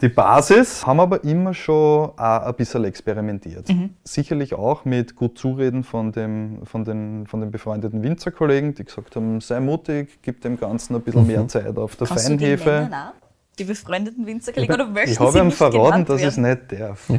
[0.00, 3.68] Die Basis, haben aber immer schon auch ein bisschen experimentiert.
[3.68, 3.90] Mhm.
[4.04, 9.16] Sicherlich auch mit gut Zureden von, dem, von, den, von den befreundeten Winzerkollegen, die gesagt
[9.16, 12.56] haben, sei mutig, gib dem Ganzen ein bisschen mehr Zeit auf der Kannst du die
[12.56, 13.12] Feinhefe.
[13.58, 17.08] Die befreundeten Winzerkollegen oder möchten Ich habe ihm verraten, dass ich es nicht darf.
[17.10, 17.16] Oh,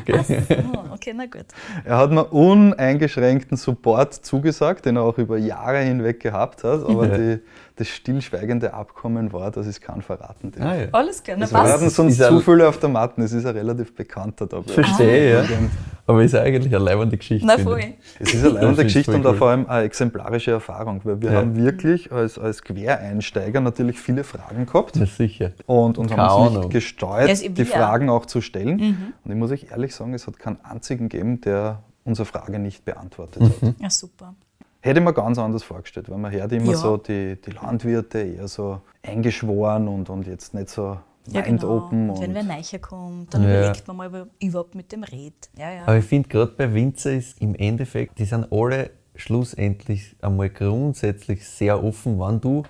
[0.94, 1.46] okay, na gut.
[1.84, 7.08] Er hat mir uneingeschränkten Support zugesagt, den er auch über Jahre hinweg gehabt hat, aber
[7.08, 7.18] Ja.
[7.18, 7.40] die,
[7.76, 10.66] das stillschweigende Abkommen war, dass ich es keinen verraten darf.
[10.66, 10.88] Ah, ja.
[10.92, 13.96] Alles klar, na Es werden sonst zu viele auf der Matten, es ist ein relativ
[13.96, 14.72] bekannter dabei.
[14.72, 15.44] Verstehe, ja.
[16.10, 17.46] Aber ist eigentlich eine leibende Geschichte.
[17.46, 17.82] Na voll.
[18.20, 19.38] Es ist eine leibende Geschichte und auch cool.
[19.38, 21.38] vor allem eine exemplarische Erfahrung, weil wir Ja.
[21.38, 25.52] haben wirklich als, als Quereinsteiger natürlich viele Fragen gehabt Ja, sicher.
[25.68, 27.68] und, und haben uns nicht gesteuert, Ja, es- wir die ja.
[27.68, 29.14] Fragen auch zu stellen.
[29.24, 32.86] Und ich muss euch ehrlich sagen, es hat keinen einzigen gegeben, der unsere Frage nicht
[32.86, 33.74] beantwortet hat.
[33.80, 34.34] Ja, super.
[34.82, 36.78] Hätte ich mir ganz anders vorgestellt, weil man hört immer Ja.
[36.78, 41.78] so die, die Landwirte eher so eingeschworen und, und jetzt nicht so Ja, mind genau.
[41.78, 42.10] open.
[42.10, 43.60] Und wenn wer neicher kommt, dann Ja.
[43.60, 45.50] überlegt man mal, ob überhaupt mit dem redet.
[45.58, 45.82] Ja, ja.
[45.84, 51.46] Aber ich finde gerade bei Winzer ist im Endeffekt, die sind alle schlussendlich einmal grundsätzlich
[51.48, 52.64] sehr offen, wann du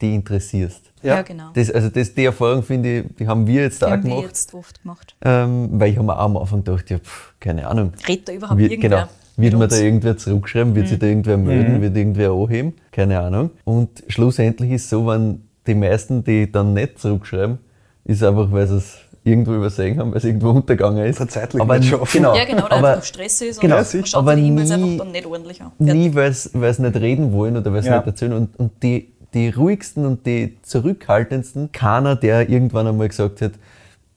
[0.00, 0.92] die interessierst.
[1.02, 1.22] ja, ja.
[1.22, 1.50] genau.
[1.54, 4.10] Das, also das, die Erfahrung finde ich, die haben wir jetzt Die auch haben wir
[4.10, 4.26] gemacht.
[4.26, 5.16] jetzt oft gemacht.
[5.24, 7.92] Ähm, weil ich habe mir auch am Anfang gedacht, ja, pff, keine Ahnung.
[8.06, 8.90] Redet da überhaupt Wird, irgendwer?
[9.00, 9.74] genau, wird uns?
[9.74, 12.74] da irgendwer zurückschreiben, wird sich da irgendwer melden, wird irgendwer anheben?
[12.92, 13.50] Keine Ahnung.
[13.64, 17.58] Und schlussendlich ist so, wenn die meisten, die dann nicht zurückschreiben,
[18.06, 21.18] ist einfach, weil sie es irgendwo übersehen haben, weil es irgendwo untergegangen ist.
[21.18, 22.06] Der zeitlich aber nicht schaffen.
[22.22, 24.68] Genau, Ja, genau, da aber einfach Stress ist genau, und man schaut aber die E-Mails
[24.68, 25.72] nie- einfach dann nicht ordentlich an.
[25.78, 26.50] nie, weil sie
[26.82, 27.96] nicht reden wollen oder weil sie Ja.
[27.98, 28.32] nicht erzählen.
[28.34, 33.52] Und, und die, die ruhigsten und die zurückhaltendsten, keiner, der irgendwann einmal gesagt hat,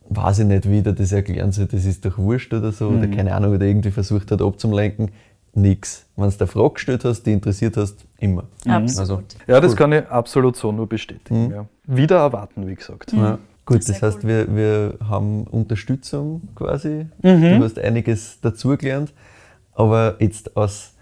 [0.10, 3.08] weiß ich nicht, wie der das erklären soll, das ist doch wurscht oder so, oder
[3.08, 5.12] keine Ahnung, oder irgendwie versucht hat abzulenken.
[5.56, 6.06] Nix.
[6.16, 8.44] Wenn du eine Frage gestellt hast, die interessiert hast, immer.
[8.68, 9.00] Absolut.
[9.00, 9.78] Also, Ja, das cool.
[9.78, 11.52] kann ich absolut so nur bestätigen.
[11.52, 11.66] Ja.
[11.88, 13.12] Wieder erwarten, wie gesagt.
[13.14, 13.40] Ja.
[13.70, 14.30] Gut, das heißt, cool.
[14.30, 17.06] wir, wir haben Unterstützung quasi.
[17.22, 17.60] Mhm.
[17.60, 19.14] Du hast einiges dazugelernt.
[19.74, 20.94] Aber jetzt aus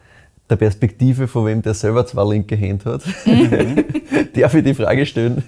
[0.50, 3.02] der Perspektive von wem, der selber zwei linke Hände hat,
[4.36, 5.44] darf ich die Frage stellen,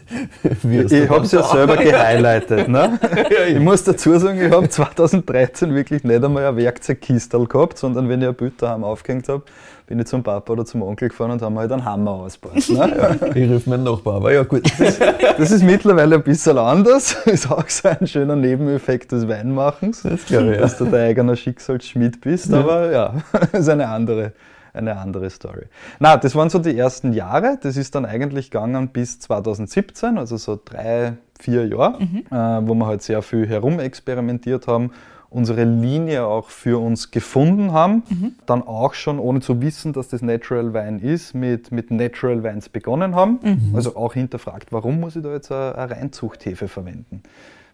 [0.64, 2.68] wie Ich habe es ja selber gehighlightet.
[2.68, 3.00] Ne?
[3.50, 8.22] Ich muss dazu sagen, ich habe 2013 wirklich nicht einmal ein Werkzeugkistel gehabt, sondern wenn
[8.22, 9.44] ich ein Bild daheim aufgehängt habe,
[9.90, 12.70] bin ich zum Papa oder zum Onkel gefahren und haben halt einen Hammer ausgebaut.
[12.70, 13.18] Ne?
[13.34, 14.72] Ich rufe meinen Nachbar, aber ja gut.
[14.78, 17.14] Das ist mittlerweile ein bisschen anders.
[17.26, 20.44] Ist auch so ein schöner Nebeneffekt des Weinmachens, Das ich, ja.
[20.44, 22.54] dass du dein eigener Schicksalsschmied bist.
[22.54, 23.16] Aber ja,
[23.52, 24.34] ist eine andere,
[24.74, 25.64] eine andere Story.
[25.98, 27.58] Na, das waren so die ersten Jahre.
[27.60, 31.98] Das ist dann eigentlich gegangen bis 2017, also so drei, vier Jahre,
[32.30, 34.92] äh, wo wir halt sehr viel herumexperimentiert haben
[35.32, 38.04] unsere Linie auch für uns gefunden haben.
[38.48, 42.70] Dann auch schon, ohne zu wissen, dass das Natural Wein ist, mit, mit Natural Wines
[42.70, 43.40] begonnen haben.
[43.76, 47.22] Also auch hinterfragt, warum muss ich da jetzt eine, eine Reinzuchthefe verwenden?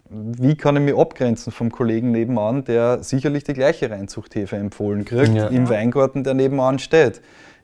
[0.08, 5.34] Wie kann ich mich abgrenzen vom Kollegen nebenan, der sicherlich die gleiche Reinzuchthefe empfohlen kriegt,
[5.34, 5.48] Ja.
[5.48, 7.20] im Weingarten, der nebenan steht?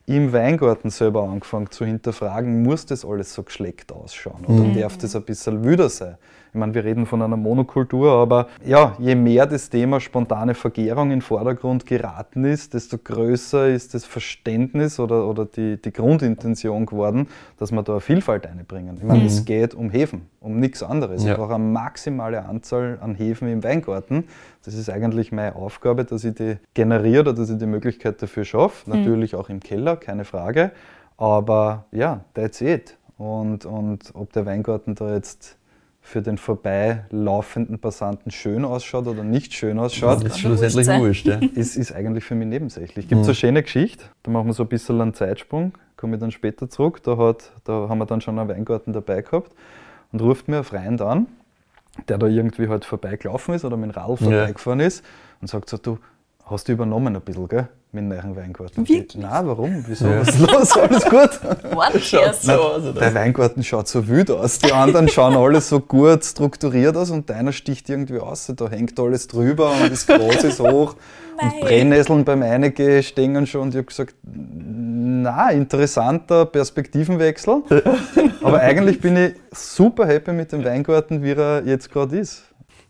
[0.07, 5.15] Im Weingarten selber angefangen zu hinterfragen, muss das alles so geschleckt ausschauen oder darf das
[5.15, 6.17] ein bisschen wüder sein?
[6.55, 11.05] Ich meine, wir reden von einer Monokultur, aber ja, je mehr das Thema spontane Vergärung
[11.05, 16.85] in den Vordergrund geraten ist, desto größer ist das Verständnis oder, oder die, die Grundintention
[16.85, 18.99] geworden, dass wir da Vielfalt einbringen.
[18.99, 19.27] Ich meine, mhm.
[19.29, 21.25] es geht um Hefen, um nichts anderes.
[21.25, 21.31] Ja.
[21.31, 24.25] Ich brauche eine maximale Anzahl an Hefen im Weingarten.
[24.63, 28.45] Das ist eigentlich meine Aufgabe, dass ich die generiere oder dass ich die Möglichkeit dafür
[28.45, 28.91] schaffe.
[28.91, 28.99] Mhm.
[28.99, 30.73] Natürlich auch im Keller, keine Frage.
[31.17, 32.99] Aber ja, that's it.
[33.17, 35.57] Und, und ob der Weingarten da jetzt
[36.05, 41.27] für den vorbeilaufenden Passanten schön ausschaut oder nicht schön ausschaut, das ist schlussendlich wurscht.
[41.27, 41.37] Ja.
[41.55, 43.09] Ist, ist eigentlich für mich nebensächlich.
[43.09, 43.31] Gibt es mhm.
[43.31, 46.69] eine schöne Geschichte, da machen wir so ein bisschen einen Zeitsprung, komme ich dann später
[46.69, 47.03] zurück.
[47.05, 49.53] Da, hat, da haben wir dann schon einen Weingarten dabei gehabt
[50.11, 51.29] und ruft mir ein Freund an,
[52.09, 54.87] der da irgendwie halt vorbeigelaufen ist oder mit dem vorbeigefahren ja.
[54.87, 55.05] ist
[55.41, 55.99] und sagt so, du
[56.45, 57.69] hast du übernommen ein bisschen, gell?
[57.93, 58.89] Mit dem neuen Weingarten.
[58.89, 59.21] Wirklich?
[59.21, 59.85] Nein, warum?
[59.87, 60.07] Wieso?
[60.07, 60.21] Ja.
[60.21, 60.77] Was ist los?
[60.79, 61.75] Alles gut?
[61.75, 63.01] Warte, schaut so aus, oder?
[63.01, 64.59] Der Weingarten schaut so wild aus.
[64.59, 68.51] Die anderen schauen alle so gut strukturiert aus und deiner sticht irgendwie aus.
[68.57, 70.97] Da hängt alles drüber und das Groß ist hoch.
[71.37, 71.53] Nein.
[71.53, 73.63] Und Brennnesseln beim Einigen stehen schon.
[73.63, 77.63] Und ich habe gesagt, na, interessanter Perspektivenwechsel.
[78.43, 82.45] Aber eigentlich bin ich super happy mit dem Weingarten, wie er jetzt gerade ist.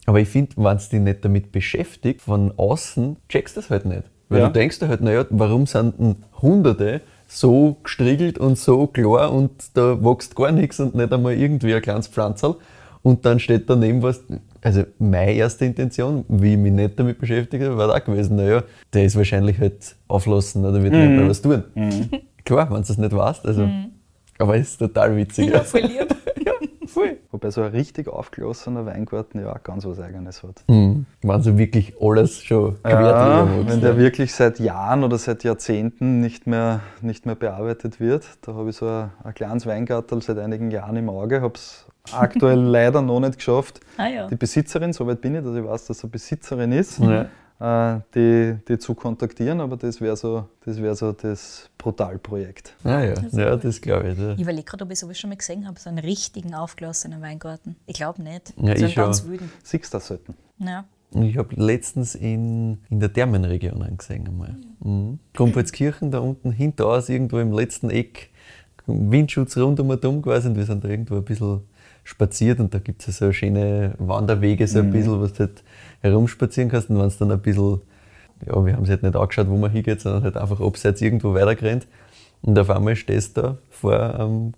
[0.07, 3.85] Aber ich finde, wenn es dich nicht damit beschäftigt, von außen checkst du das halt
[3.85, 4.12] nicht.
[4.33, 4.47] Weil ja.
[4.47, 9.51] du denkst dir halt, naja, warum sind denn Hunderte so gestriegelt und so klar und
[9.75, 12.57] da wächst gar nichts und nicht einmal irgendwie ein kleines Pflanzerl.
[13.03, 14.23] Und dann steht daneben was,
[14.62, 18.62] also meine erste Intention, wie ich mich nicht damit beschäftigt habe, war auch gewesen, naja,
[18.92, 21.29] der ist wahrscheinlich halt auflassen oder wird mhm.
[21.29, 21.64] was tun.
[21.75, 22.11] Mhm.
[22.45, 23.66] Klar, wenn du es nicht weißt, also.
[23.66, 23.92] Mhm.
[24.38, 25.51] Aber es ist total witzig.
[25.51, 26.14] Ja, voll lieb.
[26.92, 27.16] Voll.
[27.31, 30.62] Wobei so ein richtig aufgeschlossener Weingarten ja auch ganz was Eigenes hat.
[30.68, 31.07] Mhm.
[31.22, 36.20] Wenn so wirklich alles schon quer ja, Wenn der wirklich seit Jahren oder seit Jahrzehnten
[36.20, 40.38] nicht mehr, nicht mehr bearbeitet wird, da habe ich so ein, ein kleines Weingartel seit
[40.38, 43.81] einigen Jahren im Auge, habe es aktuell leider noch nicht geschafft.
[43.96, 44.26] Ah, ja.
[44.26, 46.98] Die Besitzerin, soweit bin ich, dass ich weiß, dass sie Besitzerin ist.
[46.98, 47.26] Ja.
[47.62, 52.75] Äh, die, die zu kontaktieren, aber das wäre so, das, wär so das Brutalprojekt.
[52.83, 54.18] Ah ja, das, ja, das glaube ich.
[54.18, 54.33] Ja.
[54.33, 57.77] Ich überlege gerade, ob ich sowas schon mal gesehen habe, so einen richtigen aufgelassenen Weingarten.
[57.87, 58.53] Ich glaube nicht.
[58.61, 59.48] Ja, so ich ganz wilden.
[59.62, 60.35] Siehst du das selten?
[60.59, 60.87] Ja.
[61.14, 64.57] Ich habe letztens in, in der Thermenregion gesehen einmal.
[64.81, 65.20] Mhm.
[65.33, 68.31] Krumpholzkirchen, da unten hinter uns, irgendwo im letzten Eck,
[68.87, 71.61] Windschutz rund um und um quasi und wir sind da irgendwo ein bisschen
[72.03, 74.92] spaziert und da gibt es so schöne Wanderwege, so ein mhm.
[74.92, 75.62] bisschen, was halt
[76.03, 77.81] herumspazieren kannst und wenn es dann ein bisschen,
[78.47, 81.35] ja, wir haben es halt nicht angeschaut, wo man hingeht, sondern halt einfach abseits irgendwo
[81.35, 81.87] weitergerannt
[82.43, 84.53] und auf einmal stehst du da vor einem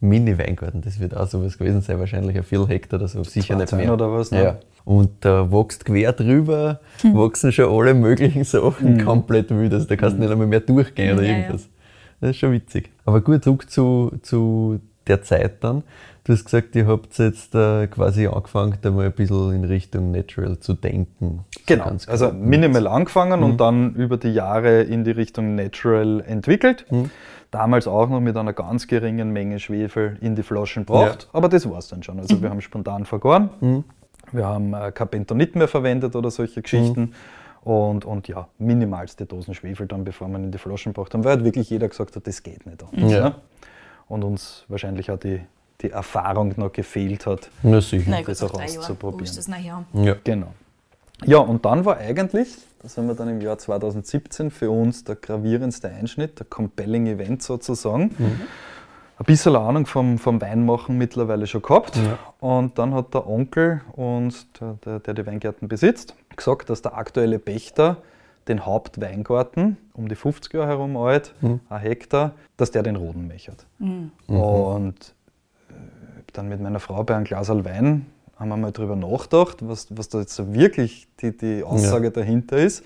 [0.00, 3.72] Mini-Weingarten, das wird auch sowas gewesen sein, wahrscheinlich ein Viertel Hektar oder so, sicher nicht
[3.72, 3.92] mehr.
[3.92, 4.42] oder was, ne?
[4.42, 4.58] Ja.
[4.84, 7.14] Und da wächst quer drüber, hm.
[7.14, 9.04] wachsen schon alle möglichen Sachen mhm.
[9.04, 10.22] komplett wild, also da kannst du mhm.
[10.22, 11.64] nicht einmal mehr durchgehen oder ja, irgendwas.
[11.64, 11.70] Ja.
[12.22, 12.90] Das ist schon witzig.
[13.04, 15.82] Aber gut, zurück zu, zu der Zeit dann.
[16.24, 20.10] Du hast gesagt, ihr habt jetzt äh, quasi angefangen, da mal ein bisschen in Richtung
[20.10, 21.44] Natural zu denken.
[21.66, 23.46] Genau, also minimal angefangen mhm.
[23.46, 26.84] und dann über die Jahre in die Richtung Natural entwickelt.
[26.90, 27.10] Mhm.
[27.50, 31.38] Damals auch noch mit einer ganz geringen Menge Schwefel in die Flaschen gebracht, ja.
[31.38, 32.20] aber das war es dann schon.
[32.20, 32.42] Also mhm.
[32.42, 33.84] wir haben spontan vergoren, mhm.
[34.30, 37.00] wir haben äh, kein Bentonit mehr verwendet oder solche Geschichten.
[37.00, 37.12] Mhm.
[37.62, 41.36] Und, und ja, minimalste Dosen Schwefel dann, bevor man in die Flaschen braucht haben, weil
[41.36, 43.12] halt wirklich jeder gesagt hat, das geht nicht anders.
[43.12, 43.24] Ja.
[43.30, 43.34] Ne?
[44.10, 45.40] Und uns wahrscheinlich auch die
[45.82, 48.10] die Erfahrung noch gefehlt hat, Na sicher.
[48.10, 49.34] Nein, das auch auszuprobieren.
[49.34, 49.84] Das ja.
[49.94, 50.16] ja.
[50.24, 50.52] Genau.
[51.24, 52.48] Ja, und dann war eigentlich,
[52.82, 57.42] das haben wir dann im Jahr 2017 für uns der gravierendste Einschnitt, der Compelling Event
[57.42, 58.14] sozusagen.
[58.16, 58.40] Mhm.
[59.18, 61.96] Ein bisschen Ahnung vom, vom Weinmachen mittlerweile schon gehabt.
[61.96, 62.18] Ja.
[62.40, 66.96] Und dann hat der Onkel, und der, der, der die Weingärten besitzt, gesagt, dass der
[66.96, 67.98] aktuelle Pächter
[68.48, 71.60] den Hauptweingarten, um die 50 Jahre herum alt, mhm.
[71.68, 73.66] ein Hektar, dass der den Roden mechert.
[73.78, 74.10] Mhm.
[74.26, 75.14] Und
[76.32, 80.08] dann mit meiner Frau bei einem Glas Wein haben wir mal darüber nachgedacht, was, was
[80.08, 82.10] da jetzt so wirklich die, die Aussage ja.
[82.10, 82.84] dahinter ist.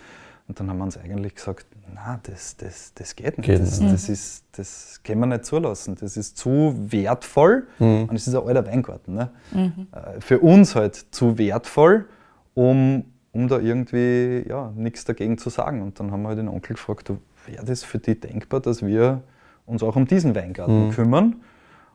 [0.49, 3.47] Und dann haben wir uns eigentlich gesagt, na, das, das, das geht nicht.
[3.47, 3.95] Geht das, nicht.
[3.95, 5.97] Das, ist, das können wir nicht zulassen.
[5.99, 7.67] Das ist zu wertvoll.
[7.79, 8.07] Mhm.
[8.09, 9.15] Und es ist ein alter Weingarten.
[9.15, 9.31] Ne?
[9.53, 9.87] Mhm.
[9.93, 12.07] Äh, für uns halt zu wertvoll,
[12.55, 15.83] um, um da irgendwie ja, nichts dagegen zu sagen.
[15.83, 17.13] Und dann haben wir halt den Onkel gefragt,
[17.47, 19.23] wäre das für dich denkbar, dass wir
[19.67, 20.91] uns auch um diesen Weingarten mhm.
[20.91, 21.37] kümmern?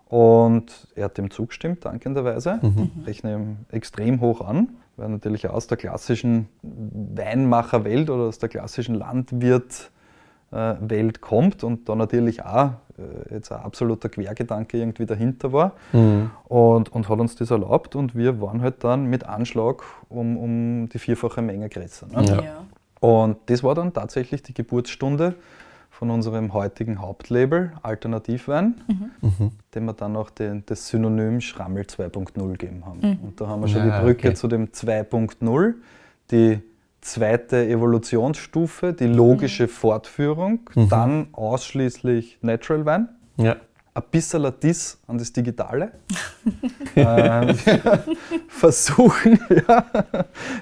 [0.07, 2.59] Und er hat dem zugestimmt, dankenderweise.
[2.61, 2.91] Mhm.
[3.05, 8.49] Rechne ihm extrem hoch an, weil er natürlich aus der klassischen Weinmacherwelt oder aus der
[8.49, 8.95] klassischen
[10.51, 16.31] Landwirtwelt kommt und da natürlich auch äh, jetzt ein absoluter Quergedanke irgendwie dahinter war mhm.
[16.45, 20.89] und, und hat uns das erlaubt und wir waren halt dann mit Anschlag um, um
[20.89, 22.07] die vierfache Menge größer.
[22.07, 22.25] Ne?
[22.25, 22.41] Ja.
[22.41, 22.65] Ja.
[22.99, 25.35] Und das war dann tatsächlich die Geburtsstunde
[25.89, 28.75] von unserem heutigen Hauptlabel Alternativwein,
[29.75, 33.19] dem wir dann auch den, das Synonym Schrammel 2.0 gegeben haben.
[33.21, 34.35] Und da haben wir schon Ah, die Brücke okay.
[34.35, 35.73] zu dem 2.0,
[36.31, 36.59] die
[37.01, 43.09] zweite Evolutionsstufe, die logische Fortführung, dann ausschließlich Natural Wein.
[43.37, 43.55] Ja.
[43.99, 45.91] Ein bisschen Diss an das Digitale.
[46.95, 48.03] ähm, wir
[48.47, 49.85] versuchen, ja.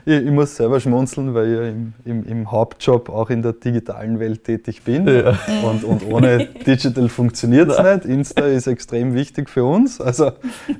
[0.06, 4.20] Ich, ich muss selber schmunzeln, weil ich im, im, im Hauptjob auch in der digitalen
[4.20, 5.08] Welt tätig bin.
[5.08, 5.38] Ja.
[5.64, 8.06] Und, und ohne Digital funktioniert es nicht.
[8.06, 10.02] Insta ist extrem wichtig für uns.
[10.02, 10.32] Also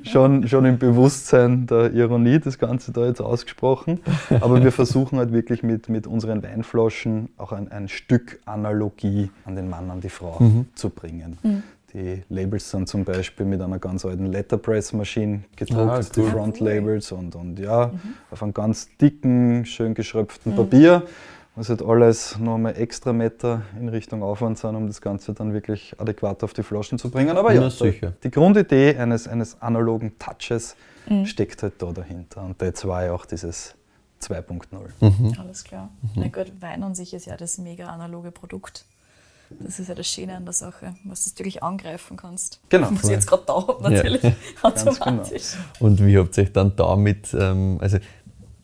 [0.02, 4.00] schon, schon im Bewusstsein der Ironie das Ganze da jetzt ausgesprochen.
[4.40, 9.54] Aber wir versuchen halt wirklich mit, mit unseren Weinflaschen auch ein, ein Stück Analogie an
[9.54, 10.40] den Mann, an die Frau
[10.74, 11.38] zu bringen.
[11.94, 16.30] Die Labels sind zum Beispiel mit einer ganz alten Letterpress-Maschine gedruckt, Ah, die cool.
[16.30, 17.92] Front-Labels und, und ja,
[18.30, 21.04] auf einem ganz dicken, schön geschröpften Papier.
[21.56, 25.52] Was halt alles noch einmal extra Meter in Richtung Aufwand sind, um das Ganze dann
[25.52, 27.36] wirklich adäquat auf die Flaschen zu bringen.
[27.36, 28.12] Aber ja, sicher.
[28.22, 30.76] die Grundidee eines, eines analogen Touches
[31.24, 32.42] steckt halt da dahinter.
[32.44, 33.74] Und das war ja auch dieses
[34.22, 34.66] 2.0.
[35.00, 35.34] Mhm.
[35.40, 35.88] Alles klar.
[36.14, 38.84] Na gut, Wein an sich ist ja das mega analoge Produkt.
[39.60, 42.60] Das ist ja das Schöne an der Sache, was du natürlich angreifen kannst.
[42.68, 42.88] Genau.
[42.92, 44.20] Was ich jetzt gerade da habe, natürlich.
[44.22, 44.34] genau.
[44.62, 45.54] Automatisch.
[45.80, 47.98] Und wie habt ihr euch dann damit, ähm, also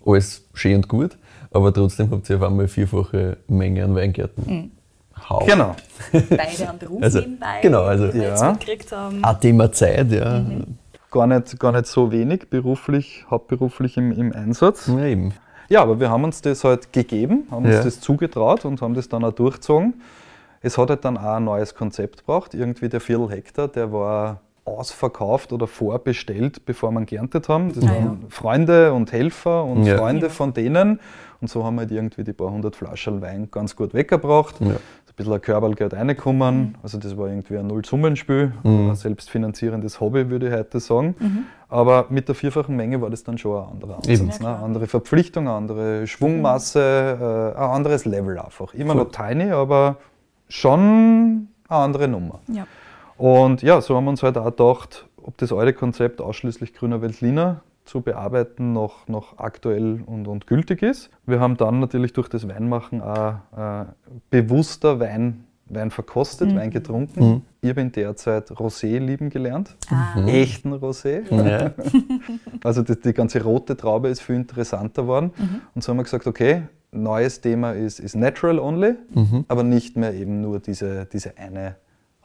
[0.05, 1.17] alles schön und gut,
[1.51, 4.73] aber trotzdem habt ihr auf einmal vierfache Menge an Weingärten.
[5.29, 5.45] Hau.
[5.47, 5.75] Genau.
[6.13, 8.51] Beide am Beruf Also, nebenbei, genau, also- die wir jetzt Ja.
[8.51, 9.25] mitgekriegt haben.
[9.25, 10.45] Ein Thema Zeit, ja.
[11.11, 14.89] Gar nicht, gar nicht so wenig beruflich, hauptberuflich im, im Einsatz.
[14.89, 15.33] Ja, eben.
[15.71, 17.83] Ja, aber wir haben uns das halt gegeben, haben uns Ja.
[17.85, 19.95] das zugetraut und haben das dann auch durchgezogen.
[20.65, 22.55] Es hat halt dann auch ein neues Konzept gebraucht.
[22.55, 27.73] Irgendwie der Viertel Hektar, der war ausverkauft oder vorbestellt, bevor wir geerntet haben.
[27.75, 29.99] Das Ah, waren Freunde und Helfer und Ja.
[29.99, 31.01] Freunde von denen.
[31.41, 34.57] Und so haben wir halt irgendwie die paar hundert Flaschen Wein ganz gut weggebracht.
[34.61, 34.69] Ja.
[34.69, 36.77] Ein bisschen ein Körpergeld reingekommen.
[36.83, 38.91] Also das war irgendwie ein Nullsummenspiel, Mhm.
[38.91, 41.15] ein selbstfinanzierendes Hobby, würde ich heute sagen.
[41.69, 43.97] Aber mit der vierfachen Menge war das dann schon ein anderer.
[43.99, 44.41] Ansatz.
[44.41, 44.49] Ne?
[44.49, 48.73] Andere Verpflichtung, andere Schwungmasse, äh, ein anderes Level einfach.
[48.75, 49.97] Immer noch tiny, aber
[50.49, 52.41] schon eine andere Nummer.
[52.49, 52.67] Ja.
[53.17, 57.01] Und ja, so haben wir uns halt auch gedacht, ob das alte Konzept ausschließlich grüner
[57.01, 61.11] Veltliner zu bearbeiten noch, noch aktuell und, und gültig ist.
[61.27, 63.85] Wir haben dann natürlich durch das Weinmachen auch äh,
[64.31, 67.43] bewusster Wein, Wein verkostet, Wein getrunken.
[67.61, 69.77] Ich habe in der Zeit Rosé lieben gelernt.
[69.91, 70.27] Ah.
[70.27, 71.23] Echten Rosé.
[71.31, 71.73] Ja.
[72.63, 75.33] Also die, die ganze rote Traube ist viel interessanter geworden.
[75.75, 76.63] Und so haben wir gesagt, okay,
[76.95, 78.95] neues Thema ist, ist Natural Only,
[79.49, 81.77] aber nicht mehr eben nur diese, diese eine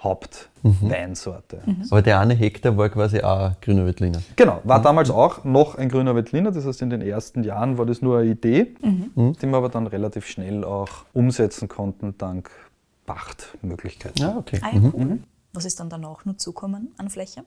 [0.02, 1.62] Hauptweinsorte.
[1.90, 4.20] Aber der eine Hektar war quasi auch grüner Veltliner.
[4.38, 7.86] Genau, war damals auch noch ein grüner Veltliner, das heißt in den ersten Jahren war
[7.86, 12.50] das nur eine Idee, die wir aber dann relativ schnell auch umsetzen konnten, dank
[13.06, 14.22] Pachtmöglichkeiten.
[14.22, 14.60] Ja, okay.
[14.62, 15.20] Ah, ja, cool.
[15.52, 17.42] Was ist dann danach noch zukommen an Fläche?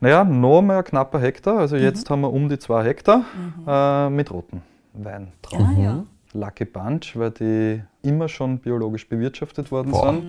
[0.00, 3.24] Naja, noch mal ein knapper Hektar, also jetzt haben wir um die zwei Hektar
[3.66, 4.62] äh, mit roten
[4.92, 5.66] Weintrauben.
[5.66, 6.04] Ah, ja.
[6.38, 10.12] Lucky Bunch, weil die immer schon biologisch bewirtschaftet worden Boah.
[10.12, 10.22] sind.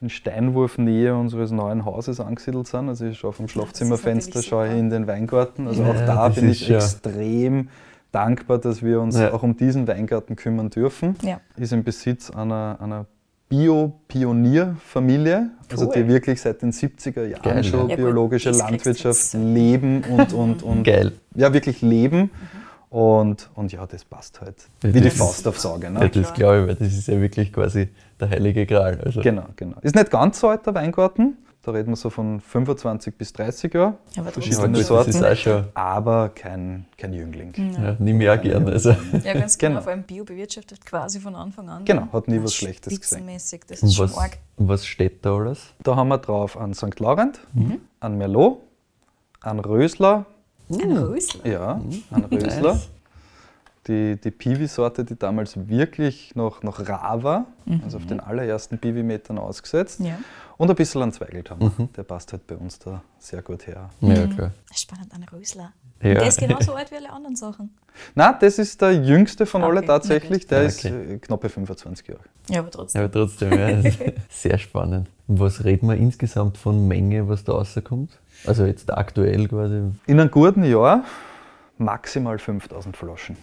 [0.00, 2.88] In Steinwurfnähe unseres neuen Hauses angesiedelt sind.
[2.88, 5.66] Also ich schaue vom Schlafzimmerfenster schaue in den Weingarten.
[5.66, 7.68] Also auch Ja, da das bin ich ja- extrem
[8.12, 9.32] dankbar, dass wir uns Ja.
[9.32, 11.16] auch um diesen Weingarten kümmern dürfen.
[11.56, 13.06] Ist im Besitz einer, einer
[13.48, 15.92] Bio-Pionierfamilie, also Cool.
[15.96, 21.12] die wirklich seit den 70er Jahren Geil, schon biologische Landwirtschaft leben und, und, und Geil.
[21.34, 22.30] ja, wirklich leben.
[22.90, 24.56] Und, und ja, das passt halt.
[24.82, 25.90] Ja, Wie die Faust aufs Auge.
[25.90, 26.00] Ne?
[26.00, 28.98] Ja, das glaube ich, weil das ist ja wirklich quasi der heilige Gral.
[29.04, 29.76] Also, Genau, genau.
[29.82, 31.36] Ist nicht ganz so alt, der Weingarten.
[31.62, 33.94] Da reden wir so von 25 bis 30 Jahren.
[34.14, 35.10] Ja, aber Verschiedene gut, das Sorten.
[35.10, 37.52] ist auch schon, Aber kein, kein Jüngling.
[37.74, 38.72] ja, nimm ich auch gerne.
[38.72, 38.90] Also.
[39.22, 39.72] Ja, ganz genau.
[39.74, 39.82] Genau.
[39.82, 41.84] Vor allem bio bewirtschaftet quasi von Anfang an.
[41.84, 43.26] Genau, hat nie was Schlechtes gesehen.
[43.26, 44.38] Das ist Und schon was, arg.
[44.56, 45.74] was steht da alles?
[45.82, 46.98] Da haben wir drauf einen St.
[47.00, 47.38] Laurent,
[48.00, 48.60] einen Merlot,
[49.42, 50.24] einen Rösler,
[50.70, 51.46] Ein Rösler.
[51.46, 52.72] ja, einen Rösler.
[52.74, 52.88] Nice.
[53.86, 57.46] Die, die Piwi-Sorte, die damals wirklich noch, noch rar war,
[57.82, 60.00] also auf den allerersten Piwi-Metern ausgesetzt.
[60.00, 60.18] Ja.
[60.58, 61.88] Und ein bisschen an Zweigelt haben wir.
[61.96, 63.88] Der passt halt bei uns da sehr gut her.
[64.02, 64.50] Ja, klar.
[64.74, 65.72] Spannend, ein Rösler.
[66.02, 66.14] Ja.
[66.14, 67.70] Der ist genauso alt wie alle anderen Sachen.
[68.14, 70.46] Na, das ist der jüngste von Okay, alle tatsächlich.
[70.46, 71.14] Der Ja, ist okay.
[71.14, 72.20] äh, knappe 25 Jahre.
[72.50, 73.00] Ja, aber trotzdem.
[73.00, 75.08] Ja, aber trotzdem, ja, ist sehr spannend.
[75.28, 78.10] Was reden wir insgesamt von Menge, was da rauskommt?
[78.46, 79.82] Also jetzt aktuell quasi.
[80.06, 81.04] In einem guten Jahr
[81.78, 83.36] maximal 5000 Flaschen.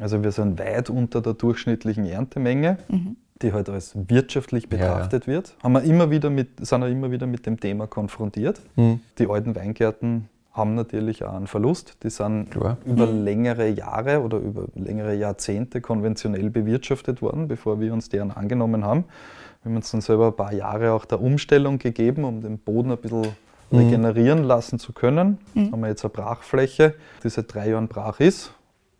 [0.00, 2.78] Also wir sind weit unter der durchschnittlichen Erntemenge,
[3.42, 5.54] die halt als wirtschaftlich betrachtet wird.
[5.62, 8.60] Haben wir immer wieder mit, sind wir immer wieder mit dem Thema konfrontiert.
[8.76, 9.00] Hm.
[9.18, 11.96] Die alten Weingärten haben natürlich auch einen Verlust.
[12.02, 12.76] Die sind Klar.
[12.84, 18.84] über längere Jahre oder über längere Jahrzehnte konventionell bewirtschaftet worden, bevor wir uns deren angenommen
[18.84, 19.04] haben.
[19.62, 22.90] Wir haben uns dann selber ein paar Jahre auch der Umstellung gegeben, um den Boden
[22.90, 23.28] ein bisschen
[23.72, 25.38] regenerieren lassen zu können.
[25.54, 26.94] Haben wir jetzt eine Brachfläche,
[27.24, 28.52] die seit drei Jahren brach ist,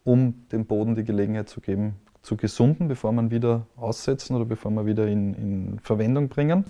[0.04, 4.44] um dem Boden die Gelegenheit zu geben, zu gesunden, bevor wir ihn wieder aussetzen oder
[4.44, 6.64] bevor wir wieder in, in Verwendung bringen.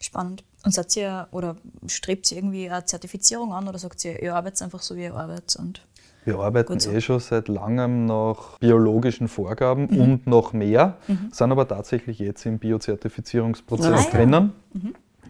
[0.00, 0.44] Spannend.
[0.64, 4.62] Und seid ihr oder strebt ihr irgendwie eine Zertifizierung an oder sagt ihr, ihr arbeitet
[4.62, 5.56] einfach so, wie ihr arbeitet?
[5.56, 5.86] Und
[6.24, 6.90] Wir arbeiten so.
[6.90, 10.96] eh schon seit langem nach biologischen Vorgaben und noch mehr,
[11.32, 14.10] sind aber tatsächlich jetzt im Biozertifizierungsprozess Ah, ja.
[14.10, 14.52] drinnen.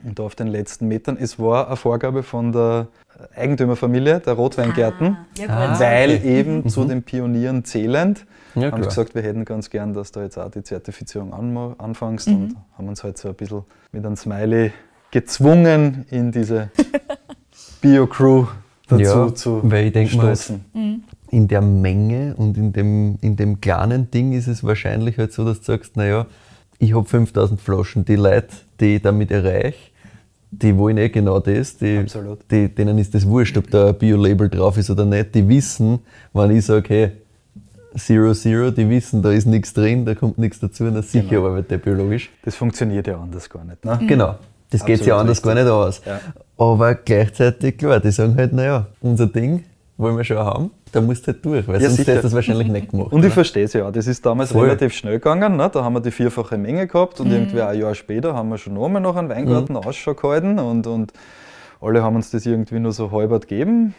[0.04, 1.16] Und auf den letzten Metern.
[1.18, 2.88] Es war eine Vorgabe von der
[3.36, 5.80] Eigentümerfamilie, der Rotweingärten, Ah, ja, Ah.
[5.80, 8.26] weil eben zu den Pionieren zählend.
[8.54, 8.88] Ja, haben klar.
[8.88, 12.34] gesagt, wir hätten ganz gern, dass du jetzt auch die Zertifizierung anma- anfängst Mhm.
[12.34, 14.72] und haben uns halt so ein bisschen mit einem Smiley
[15.10, 16.70] gezwungen, in diese
[17.80, 18.46] Bio-Crew
[18.88, 20.64] dazu Ja, zu weil ich denk mal, stoßen.
[21.30, 25.44] in der Menge und in dem, in dem kleinen Ding ist es wahrscheinlich halt so,
[25.44, 26.26] dass du sagst, naja,
[26.78, 28.48] ich habe 5000 Flaschen, die Leute,
[28.80, 29.78] die ich damit erreiche,
[30.62, 32.38] die wollen eh genau das, die, Absolut.
[32.50, 35.98] die, denen ist das wurscht, ob da ein Bio-Label drauf ist oder nicht, die wissen,
[36.32, 37.10] wenn ich sage, hey,
[37.96, 41.46] Zero Zero, die wissen, da ist nichts drin, da kommt nichts dazu, na sicher Genau.
[41.46, 42.30] arbeitet der biologisch.
[42.44, 43.84] Das funktioniert ja anders gar nicht.
[43.84, 44.00] Ne?
[44.06, 44.34] Genau,
[44.70, 46.00] das geht ja anders gar nicht aus.
[46.04, 46.20] Ja.
[46.58, 49.64] Aber gleichzeitig, klar, die sagen halt, naja, unser Ding
[49.96, 52.12] wollen wir schon haben, da musst du halt durch, weil Ja, sonst sicher.
[52.12, 53.12] hättest du das wahrscheinlich nicht gemacht.
[53.12, 53.30] Und ich ne?
[53.30, 54.64] verstehe es ja, das ist damals Voll.
[54.64, 55.56] relativ schnell gegangen.
[55.56, 55.68] Ne?
[55.72, 58.74] Da haben wir die vierfache Menge gehabt und irgendwie ein Jahr später haben wir schon
[58.74, 61.12] nochmal nach einem Weingarten Ausschau gehalten und, und
[61.80, 63.94] alle haben uns das irgendwie nur so halbert gegeben.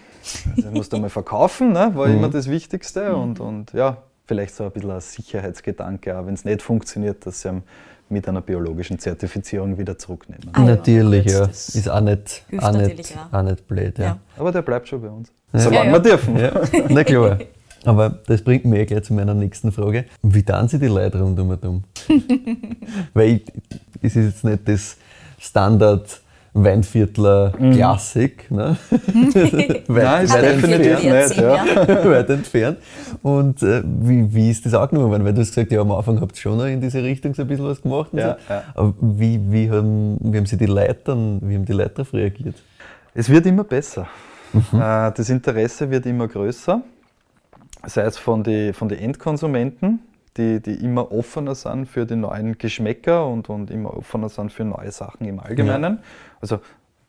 [0.56, 1.92] Also, ich musste mal verkaufen, ne?
[1.94, 3.16] war immer das Wichtigste.
[3.16, 7.42] Und, und ja, vielleicht so ein bisschen ein Sicherheitsgedanke, auch wenn es nicht funktioniert, dass
[7.42, 7.64] sie ihn
[8.10, 10.50] mit einer biologischen Zertifizierung wieder zurücknehmen.
[10.54, 11.48] Ah, ja, natürlich, ja.
[11.48, 13.38] das Ist auch nicht, auch nicht, auch.
[13.38, 13.98] auch nicht blöd.
[13.98, 14.04] Ja.
[14.06, 14.18] Ja.
[14.38, 15.32] Aber der bleibt schon bei uns.
[15.54, 15.60] Ja.
[15.60, 16.00] Solange Ja, wir ja.
[16.00, 16.38] dürfen.
[16.38, 17.40] Ja, na klar.
[17.84, 20.06] Aber das bringt mich eh gleich zu meiner nächsten Frage.
[20.24, 21.84] Wie tun sie die Leute rundum und um?
[23.14, 23.44] Weil ich,
[24.02, 24.98] es ist jetzt nicht das
[25.40, 26.22] Standard
[26.58, 28.78] Weinviertler Klassik, ne?
[28.90, 31.30] weit, Nein, weit definitiv entfernt.
[31.30, 31.38] nicht.
[31.38, 32.06] Ja.
[32.10, 32.78] weit entfernt.
[33.22, 35.26] Und äh, wie, wie ist das angenommen worden?
[35.26, 37.42] Weil du hast gesagt, ja, am Anfang habt ihr schon noch in diese Richtung so
[37.42, 38.12] ein bisschen was gemacht.
[38.14, 38.54] Ja, so.
[38.54, 38.64] ja.
[38.74, 42.14] Aber wie, wie, haben, wie haben sie die Leute dann, wie haben die Leute darauf
[42.14, 42.56] reagiert?
[43.14, 44.08] Es wird immer besser.
[44.54, 46.82] Äh, Das Interesse wird immer größer,
[47.86, 50.00] sei es von den von die Endkonsumenten,
[50.38, 54.64] die, die immer offener sind für die neuen Geschmäcker und, und immer offener sind für
[54.66, 56.00] neue Sachen im Allgemeinen.
[56.46, 56.60] Also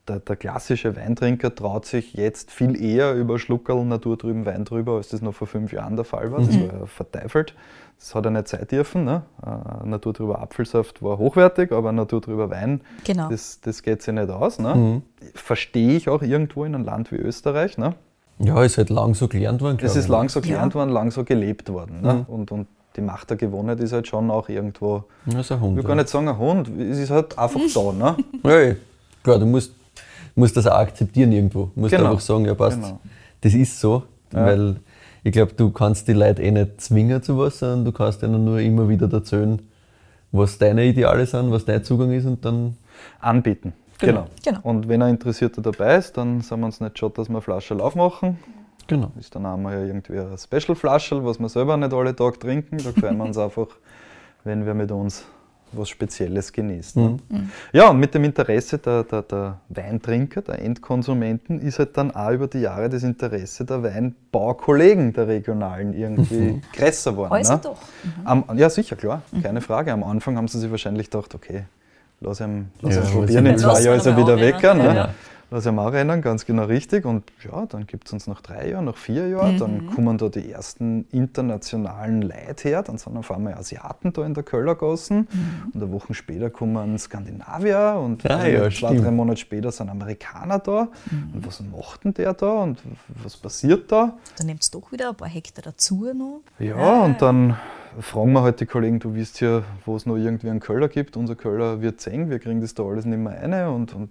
[0.09, 5.09] der, der klassische Weintrinker traut sich jetzt viel eher über Schluckerl naturtrüben Wein drüber, als
[5.09, 6.39] das noch vor fünf Jahren der Fall war.
[6.41, 7.55] Das war ja verteufelt.
[7.99, 9.05] Das hat er nicht sein dürfen.
[9.05, 9.23] Ne?
[9.45, 13.29] Äh, naturtrüber Apfelsaft war hochwertig, aber naturtrüber Wein, Genau.
[13.29, 14.59] das, das geht sich nicht aus.
[14.59, 15.03] Ne?
[15.35, 17.77] Verstehe ich auch irgendwo in einem Land wie Österreich.
[17.77, 17.95] Ne?
[18.39, 19.79] Ja, ist halt lang so gelernt worden.
[19.83, 20.11] Es ist ich.
[20.11, 20.81] lang so gelernt Ja.
[20.81, 22.01] worden, lang so gelebt worden.
[22.01, 22.25] Ne?
[22.29, 25.63] Und, und die Macht der Gewohnheit ist halt schon auch irgendwo, Ja, ist ein ich
[25.65, 25.77] Hund.
[25.77, 25.89] will ja.
[25.89, 27.93] gar nicht sagen ein Hund, es ist halt einfach da.
[27.93, 28.17] Ne?
[28.45, 28.75] Ja, ja.
[29.27, 29.73] Klar, du musst,
[30.35, 31.71] musst das auch akzeptieren irgendwo.
[31.75, 32.11] Du musst Genau.
[32.11, 33.01] einfach sagen, ja passt, Genau.
[33.41, 34.05] das ist so.
[34.31, 34.77] Weil
[35.25, 38.45] ich glaube, du kannst die Leute eh nicht zwingen zu was, sondern du kannst ihnen
[38.45, 39.61] nur immer wieder erzählen,
[40.33, 42.77] was deine Ideale sind, was dein Zugang ist und dann.
[43.21, 43.73] Anbieten.
[43.99, 44.27] Genau.
[44.45, 44.59] Genau.
[44.63, 47.43] Und wenn ein Interessierter dabei ist, dann sind wir uns nicht schade, dass wir eine
[47.43, 48.39] Flasche Lauf machen.
[48.89, 49.11] Genau.
[49.19, 52.77] Ist dann einmal ja irgendwie eine Special-Flasche, was wir selber nicht alle Tage trinken.
[52.79, 53.69] Da freuen wir uns einfach,
[54.45, 55.25] wenn wir mit uns
[55.73, 57.21] was Spezielles genießen.
[57.29, 57.49] Ne?
[57.73, 62.31] Ja, und mit dem Interesse der, der, der Weintrinker, der Endkonsumenten, ist halt dann auch
[62.31, 67.33] über die Jahre das Interesse der Weinbaukollegen der regionalen irgendwie größer geworden.
[67.33, 67.61] Also ne?
[67.63, 67.79] doch.
[68.25, 69.93] Am, ja, sicher, klar, keine Frage.
[69.93, 71.65] Am Anfang haben sie sich wahrscheinlich gedacht, okay,
[72.21, 74.41] lass ihn, lass Ja, ihn lass probieren, ihn in zwei Jahren ihn ist er wieder
[74.41, 74.63] weg.
[74.63, 74.95] Ne?
[74.95, 75.15] Ja.
[75.51, 77.05] Lass ihn mal rennen, ganz genau richtig.
[77.05, 79.59] Und ja, dann gibt es uns nach drei Jahren, nach vier Jahren, Mhm.
[79.59, 82.83] dann kommen da die ersten internationalen Leute her.
[82.83, 85.19] Dann sind auf einmal Asiaten da in der Köllergassen.
[85.31, 85.71] Mhm.
[85.73, 89.05] Und eine Woche später kommen Skandinavier und Ah, äh, ja, zwei, stimmt.
[89.05, 90.89] drei Monate später sind Amerikaner da.
[91.11, 91.31] Mhm.
[91.35, 92.79] Und was macht denn der da und
[93.23, 94.15] was passiert da?
[94.39, 96.41] Dann nimmst du doch wieder ein paar Hektar dazu noch.
[96.59, 97.57] Ja, und dann
[98.01, 101.17] fragen wir halt die Kollegen, du wisst ja, wo es noch irgendwie einen Köller gibt.
[101.17, 103.69] Unser Köller wird eng, wir kriegen das da alles nicht mehr rein.
[103.69, 104.11] Und, und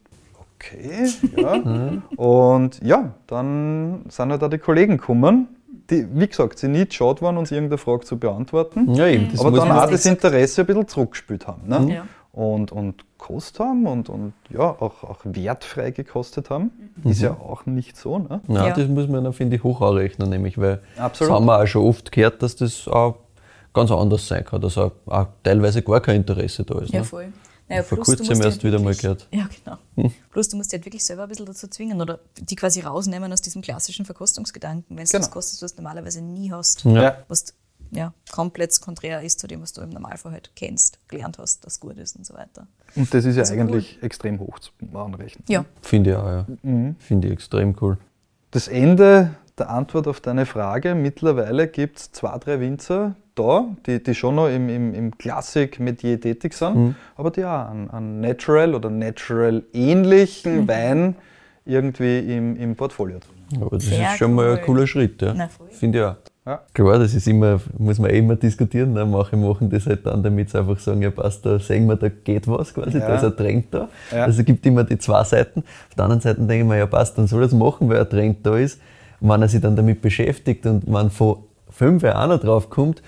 [0.55, 2.01] okay, ja.
[2.15, 5.47] und ja, dann sind halt auch die Kollegen gekommen,
[5.89, 8.93] die, wie gesagt, sie nicht schade waren, uns irgendeine Frage zu beantworten.
[8.95, 9.29] Ja, eben.
[9.31, 10.05] Das aber muss dann auch das.
[10.05, 11.67] Interesse ein bisschen zurückgespielt haben.
[11.67, 11.93] Ne?
[11.93, 12.07] Ja.
[12.31, 16.71] Und, und gekostet haben und, und ja, auch, auch wertfrei gekostet haben.
[17.03, 18.19] Ist ja auch nicht so.
[18.19, 18.41] Ne?
[18.47, 18.73] Ja, Ja.
[18.73, 21.31] das muss man, finde ich, hoch anrechnen, nämlich, weil Absolut.
[21.31, 23.15] das haben wir auch schon oft gehört, dass das auch
[23.73, 26.93] ganz anders sein kann, dass auch, auch teilweise gar kein Interesse da ist.
[26.93, 27.05] Ja, ne?
[27.05, 27.27] voll.
[27.67, 29.27] Naja, Vor plus du kurzem musst erst halt wieder mal wirklich- gehört.
[29.31, 29.49] Ja,
[29.95, 30.11] genau.
[30.31, 33.31] Plus du musst dich halt wirklich selber ein bisschen dazu zwingen oder die quasi rausnehmen
[33.33, 35.23] aus diesem klassischen Verkostungsgedanken, wenn du Genau.
[35.23, 36.83] was kostest, was du normalerweise nie hast.
[36.85, 37.17] Ja.
[37.27, 37.45] Was
[37.91, 41.79] ja, komplett konträr ist zu dem, was du im Normalfall halt kennst, gelernt hast, das
[41.79, 42.67] gut ist und so weiter.
[42.95, 45.43] Und das ist ja Also eigentlich extrem hoch zu anrechnen.
[45.47, 46.45] Ja, Finde ich auch, ja.
[46.63, 46.95] Mhm.
[46.99, 47.97] Finde ich extrem cool.
[48.51, 54.01] Das Ende der Antwort auf deine Frage, mittlerweile gibt es zwei, drei Winzer da, die,
[54.01, 56.95] die schon noch im, im, im Klassik-Metier tätig sind, Mhm.
[57.17, 60.67] aber die auch einen, einen Natural oder Natural-ähnlichen Mhm.
[60.67, 61.15] Wein
[61.65, 63.61] irgendwie im, im Portfolio haben.
[63.63, 64.65] Aber das Sehr ist schon mal ein cool.
[64.65, 65.33] cooler Schritt, ja.
[65.71, 66.15] Finde ich auch.
[66.47, 66.61] Ja.
[66.73, 68.93] Klar, das ist immer, muss man eh immer diskutieren.
[68.93, 69.03] Ne?
[69.03, 72.07] Manche machen das halt dann, damit sie einfach sagen, ja passt, da sehen wir, da
[72.09, 73.07] geht was quasi, Ja.
[73.07, 73.89] da ist ein Trend da.
[74.11, 74.25] Ja.
[74.25, 75.61] Also es gibt immer die zwei Seiten.
[75.61, 77.99] Auf der anderen Seite denke ich mir, ja passt, dann soll er es machen, weil
[77.99, 78.79] ein Trend da ist.
[79.21, 81.37] Und wenn er sich dann damit beschäftigt und man von
[81.71, 83.01] fünf Jahren auch noch drauf kommt,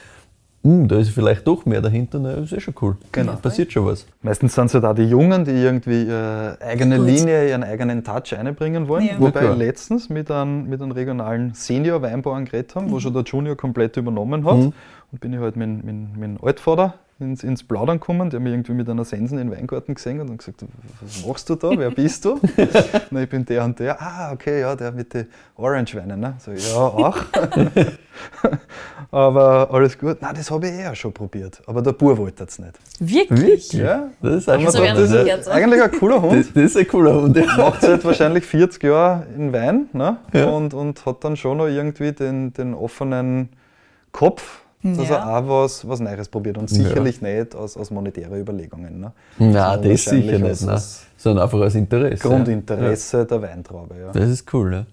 [0.68, 2.98] hm, da ist vielleicht doch mehr dahinter, na, ist eh schon cool.
[3.14, 3.32] Genau.
[3.32, 4.06] Da passiert schon was.
[4.22, 7.08] Meistens sind es ja da die Jungen, die irgendwie ihre eigene Gut.
[7.08, 9.06] Linie, ihren eigenen Touch einbringen wollen.
[9.06, 9.14] Ja.
[9.18, 13.56] Wobei Ja, letztens mit einem, mit einem regionalen Senior-Weinbauern geredet haben, wo schon der Junior
[13.56, 14.58] komplett übernommen hat.
[14.58, 14.74] Mhm.
[15.12, 18.54] Und bin ich halt mit, mit, mit dem Altvater ins, ins Plaudern gekommen, der mich
[18.54, 20.64] irgendwie mit einer Sensen in den Weingarten gesehen hat und gesagt,
[21.02, 22.40] was machst du da, wer bist du?
[23.12, 24.00] Na, ich bin der und der.
[24.02, 26.20] Ah, okay, ja, der mit den Orange-Weinen.
[26.20, 26.36] Ne?
[26.40, 27.18] So, ja, auch.
[29.12, 30.22] Aber alles gut.
[30.22, 31.62] Nein, das habe ich eh auch schon probiert.
[31.66, 32.74] Aber der Bur wollte es nicht.
[33.00, 33.72] wirklich?
[33.74, 36.34] Ja, Das ist auch aber So werden das ist eigentlich ein cooler Hund.
[36.40, 37.38] Das, das ist ein cooler Hund.
[37.38, 37.46] Ja.
[37.58, 40.18] Macht seit wahrscheinlich 40 Jahren in Wein ne?
[40.34, 40.46] Ja.
[40.50, 43.50] und, und hat dann schon noch irgendwie den, den offenen
[44.12, 44.62] Kopf,
[44.96, 45.16] dass Ja.
[45.18, 46.58] er auch was, was Neues probiert.
[46.58, 49.00] Und sicherlich nicht aus, aus monetären Überlegungen.
[49.00, 49.12] Ne?
[49.40, 50.68] Nein, Sondern das sicher nicht.
[50.70, 52.28] aus Sondern einfach aus Interesse.
[52.28, 53.96] Grundinteresse der Weintraube.
[53.96, 54.06] Ja.
[54.08, 54.12] Ja.
[54.12, 54.86] Das ist cool, ne?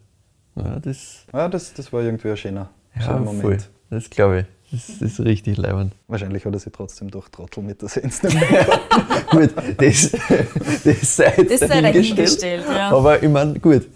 [0.56, 3.34] Ja, das, Ja, das, das war irgendwie ein schöner, ja, schöner voll.
[3.34, 3.70] Moment.
[3.90, 4.46] Das glaube ich.
[4.70, 5.92] Das, ist richtig leibend.
[6.08, 8.22] Wahrscheinlich hat er sich trotzdem durch Trottel mit der nicht
[9.30, 10.10] gut, das,
[10.84, 11.82] das sei jetzt Das sei dahingestellt.
[11.82, 12.90] dahingestellt, ja.
[12.90, 13.86] Aber ich meine, gut,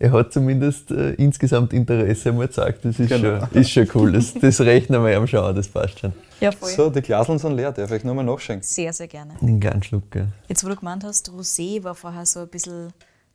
[0.00, 2.84] er hat zumindest äh, insgesamt Interesse einmal gezeigt.
[2.84, 3.46] Das ist, Genau.
[3.46, 4.12] schon, ist schon cool.
[4.12, 6.12] Das, das rechnen wir ihm schon an, das passt schon.
[6.40, 6.70] Ja, voll.
[6.70, 8.66] So, die Glaseln sind leer, darf ich nur mal nachschenken?
[8.66, 9.34] Sehr, sehr gerne.
[9.40, 10.26] Einen kleinen Schluck, ja.
[10.48, 12.92] Jetzt, wo du gemeint hast, Rosé war vorher so ein bisschen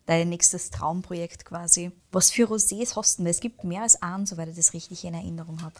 [0.07, 1.91] dein nächstes Traumprojekt quasi.
[2.11, 3.30] Was für Rosés hast du denn?
[3.32, 5.76] Es gibt mehr als einen, soweit ich das richtig in Erinnerung habe.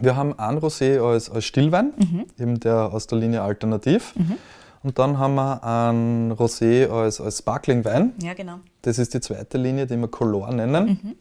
[0.00, 2.24] Wir haben einen Rosé als, als Stillwein, Mhm.
[2.38, 4.14] eben der aus der Linie Alternativ.
[4.82, 8.14] Und dann haben wir einen Rosé als, als Sparklingwein.
[8.22, 8.60] Ja, genau.
[8.82, 11.16] Das ist die zweite Linie, die wir Color nennen,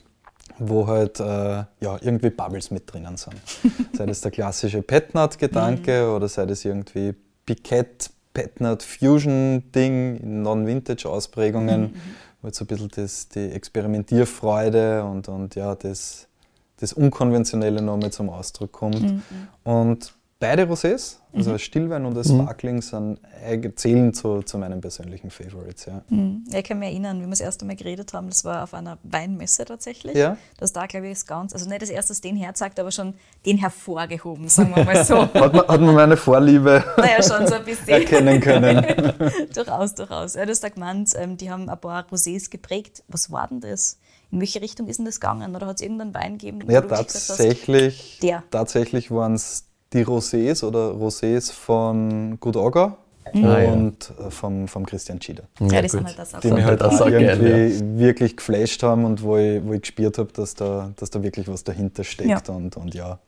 [0.58, 3.36] wo halt äh, ja, irgendwie Bubbles mit drinnen sind.
[3.94, 7.14] sei das der klassische Petnat-Gedanke oder sei das irgendwie
[7.46, 11.96] Piquette, Petnat Fusion-Ding in Non-Vintage-Ausprägungen,
[12.42, 16.28] wo jetzt so ein bisschen das, die Experimentierfreude und, und ja, das,
[16.78, 19.22] das Unkonventionelle nochmal zum Ausdruck kommt.
[19.64, 24.80] Und beide Rosés, also als Stillwein und als Sparkling, sind, eig- zählen zu, zu meinen
[24.80, 25.86] persönlichen Favorites.
[25.86, 26.02] Ja.
[26.10, 26.46] Mhm.
[26.54, 28.98] Ich kann mich erinnern, wie wir das erste Mal geredet haben, das war auf einer
[29.04, 30.16] Weinmesse tatsächlich.
[30.16, 30.38] Ja.
[30.58, 33.14] Das da, glaube ich, ist ganz, also nicht das erste, das den herzeigt, aber schon
[33.46, 35.18] den hervorgehoben, sagen wir mal so.
[35.34, 37.90] Hat man, hat man meine Vorliebe naja, schon so ein bisschen.
[37.90, 39.14] erkennen können.
[39.54, 40.36] durchaus, durchaus.
[40.36, 43.04] Ja, du hast da gemeint, ähm, die haben ein paar Rosés geprägt.
[43.10, 44.00] Was war denn das?
[44.32, 45.56] In welche Richtung ist denn das gegangen?
[45.56, 46.60] Oder hat es irgendeinen Wein gegeben?
[46.70, 48.44] Ja, hast, tatsächlich, Der.
[48.52, 52.98] tatsächlich waren es die Rosés oder Rosés von Good Auger
[53.34, 53.72] Ah, ja.
[53.74, 55.44] und äh, vom, vom Christian Schieder.
[55.60, 55.92] Ja, gut.
[55.92, 56.40] sind halt das auch.
[56.40, 60.32] Die mich halt auch irgendwie wirklich geflasht haben und wo ich, wo ich gespürt habe,
[60.34, 62.48] dass da, dass da wirklich was dahinter steckt.
[62.48, 62.54] Ja.
[62.56, 63.20] Und, und ja.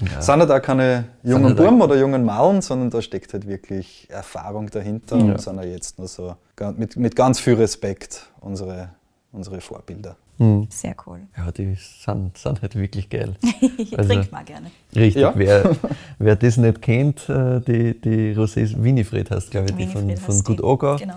[0.00, 0.22] Ja.
[0.22, 4.08] Sind halt auch keine jungen halt Burm oder jungen Mauern, sondern da steckt halt wirklich
[4.10, 5.24] Erfahrung dahinter Ja.
[5.24, 6.34] und sind ja jetzt nur so
[6.76, 8.88] mit, mit ganz viel Respekt unsere,
[9.30, 10.16] unsere Vorbilder.
[10.38, 10.66] Hm.
[10.70, 11.20] Sehr cool.
[11.36, 13.34] Ja, die sind, sind halt wirklich geil.
[13.78, 14.70] Ich Also- trinke mal gerne.
[14.94, 15.32] Richtig, Ja.
[15.36, 15.76] wer,
[16.18, 20.40] wer das nicht kennt, äh, die, die Rosés Winifred heißt, glaube ich, die von, von
[20.42, 20.62] Gut die.
[20.62, 20.96] Oga.
[20.96, 21.14] Genau.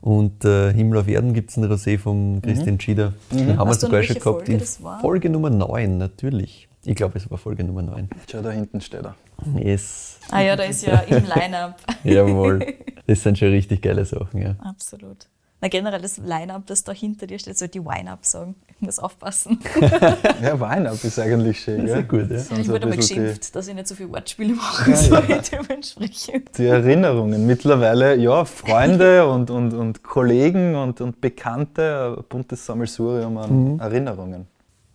[0.00, 3.14] Und äh, Himmel auf Erden gibt es einen Rosé vom Christian Schieder.
[3.32, 5.00] Den haben wir Weißt du, sogar in schon welche gehabt Folge in das war?
[5.00, 6.68] Folge Nummer 9, natürlich.
[6.84, 8.10] Ich glaube, es war Folge Nummer 9.
[8.30, 9.14] Schau, da hinten steht er.
[9.58, 10.18] Yes.
[10.30, 11.80] Ah ja, da ist ja im Line-Up.
[12.04, 12.74] Jawohl.
[13.06, 14.56] Das sind schon richtig geile Sachen, ja.
[14.62, 15.26] Absolut.
[15.64, 18.54] Na, generell das Line-Up, das da hinter dir steht, soll die Wine-Up sagen.
[18.76, 19.58] Ich muss aufpassen.
[20.42, 21.86] Ja, Wein-Up ist eigentlich schön.
[21.86, 22.20] Das ist gell?
[22.20, 22.38] ja gut, ja.
[22.38, 24.94] sind ich so wurde mal bisschen die- geschimpft, dass ich nicht so viel Wortspiele mache,
[24.94, 25.16] so
[25.50, 26.58] dementsprechend.
[26.58, 27.46] die Erinnerungen.
[27.46, 34.46] Mittlerweile, ja, Freunde und, und, und Kollegen und, und Bekannte, ein buntes Sammelsurium an Erinnerungen.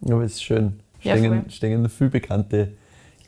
[0.05, 0.79] Aber es ist schön.
[1.01, 1.51] Ja, Stehen, voll.
[1.51, 2.73] stehen viel bekannte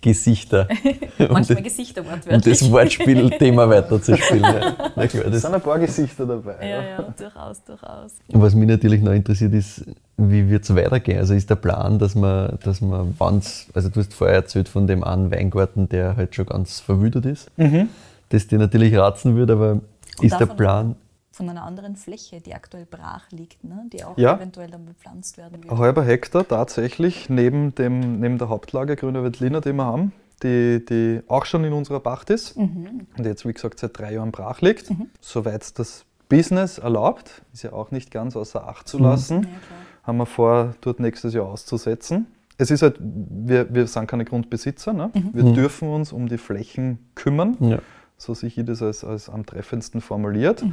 [0.01, 0.67] Gesichter.
[1.29, 2.59] Manchmal um, Gesichter um wortwörtlich.
[2.59, 4.43] das Wortspiel-Thema weiterzuspielen.
[4.43, 4.75] Ja.
[4.95, 6.55] Na klar, das, sind ein paar Gesichter dabei.
[6.61, 8.13] Ja, ja, durchaus, durchaus.
[8.29, 9.85] was mich natürlich noch interessiert ist,
[10.17, 11.19] wie wird es weitergehen?
[11.19, 14.87] Also ist der Plan, dass man, dass man wann's, also du hast vorher erzählt von
[14.87, 17.89] dem einen Weingarten, der halt schon ganz verwüdet ist, Mhm.
[18.29, 19.81] das dir natürlich ratzen würde, aber Und
[20.21, 20.95] ist der Plan,
[21.33, 23.85] Von einer anderen Fläche, die aktuell brach liegt, ne?
[23.93, 24.35] die auch Ja.
[24.35, 25.77] eventuell dann bepflanzt werden Ein wird.
[25.79, 30.11] halber Hektar tatsächlich neben, dem, neben der Hauptlage Grüne Veltliner, die wir haben,
[30.43, 33.07] die, die auch schon in unserer Pacht ist Mhm.
[33.17, 34.91] und jetzt, wie gesagt, seit drei Jahren brach liegt.
[35.21, 39.41] Soweit es das Business erlaubt, ist ja auch nicht ganz außer Acht zu lassen, Ja,
[39.43, 39.59] klar.
[40.03, 42.27] haben wir vor, dort nächstes Jahr auszusetzen.
[42.57, 45.11] Es ist halt, wir, wir sind keine Grundbesitzer, ne?
[45.13, 45.53] wir Mhm.
[45.53, 47.79] dürfen uns um die Flächen kümmern, ja.
[48.17, 50.63] so sich ich das als, als am treffendsten formuliert.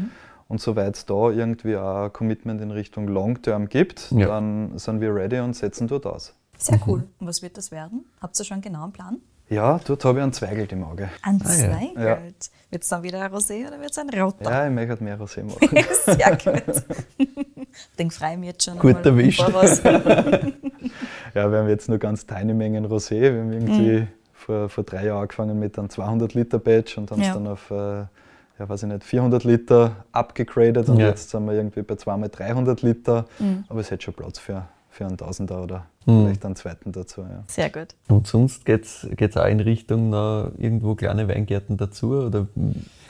[0.49, 4.29] Und soweit es da irgendwie auch ein Commitment in Richtung Long-Term gibt, Ja.
[4.29, 6.35] dann sind wir ready und setzen dort aus.
[6.57, 7.05] Sehr cool.
[7.21, 8.07] Und was wird das werden?
[8.21, 9.19] Habt ihr schon genau einen Plan?
[9.51, 11.09] Ja, dort habe ich einen Zweigelt im Auge.
[11.23, 11.55] Ein Ah, ja.
[11.55, 12.51] Zweigelt.
[12.71, 14.51] Wird es dann wieder ein Rosé oder wird es ein Roter?
[14.51, 15.69] Ja, ich möchte halt mehr Rosé machen.
[16.05, 16.83] Sehr gut.
[17.99, 18.79] Den freue ich mich jetzt schon.
[18.79, 19.43] Gut erwischt.
[21.35, 23.21] Ja, wir haben jetzt nur ganz tiny Mengen Rosé.
[23.21, 24.09] Wir haben irgendwie Mhm.
[24.33, 27.35] vor, vor drei Jahren angefangen mit einem 200 Liter Batch und haben es Ja.
[27.35, 28.05] dann auf, äh,
[28.59, 31.09] ja, weiß ich nicht, 400 Liter abgegradet und Ja.
[31.09, 33.25] jetzt sind wir irgendwie bei zweimal 300 Liter.
[33.39, 33.65] Mhm.
[33.69, 36.25] Aber es hätte schon Platz für, für einen Tausender oder Mhm.
[36.25, 37.21] vielleicht einen zweiten dazu.
[37.21, 37.45] Ja.
[37.47, 37.89] Sehr gut.
[38.09, 42.13] Und sonst geht es auch in Richtung noch irgendwo kleine Weingärten dazu?
[42.13, 42.47] Oder,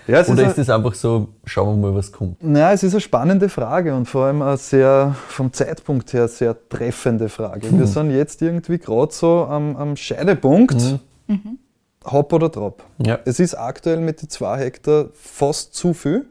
[0.08, 2.42] Ja, es oder ist es einfach so, schauen wir mal, was kommt?
[2.42, 6.56] Naja, es ist eine spannende Frage und vor allem eine sehr, vom Zeitpunkt her sehr
[6.68, 7.70] treffende Frage.
[7.70, 10.98] Wir sind jetzt irgendwie gerade so am, am Scheidepunkt,
[12.04, 12.84] Hop oder Drop.
[13.04, 13.18] Ja.
[13.24, 16.26] Es ist aktuell mit den zwei Hektar fast zu viel.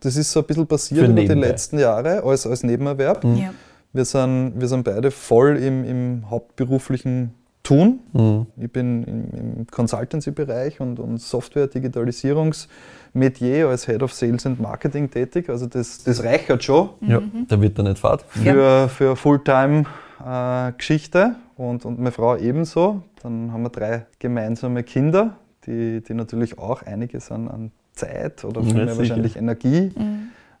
[0.00, 1.46] Das ist so ein bisschen passiert Für über die nebenbei.
[1.48, 3.24] letzten Jahre als, als Nebenerwerb.
[3.24, 3.52] Ja.
[3.92, 7.32] Wir, sind, wir sind beide voll im, im hauptberuflichen
[7.62, 8.00] Tun.
[8.12, 8.46] Mhm.
[8.60, 15.48] Ich bin im, im Consultancy-Bereich und, und Software-Digitalisierungsmetier als Head of Sales and Marketing tätig.
[15.48, 18.24] Also das, das reicht schon Ja, da wird er nicht fad.
[18.28, 23.02] für, für Fulltime-Geschichte und, und meine Frau ebenso.
[23.22, 25.36] Dann haben wir drei gemeinsame Kinder,
[25.66, 29.90] die, die natürlich auch einiges an, an Zeit oder Ja, wahrscheinlich Energie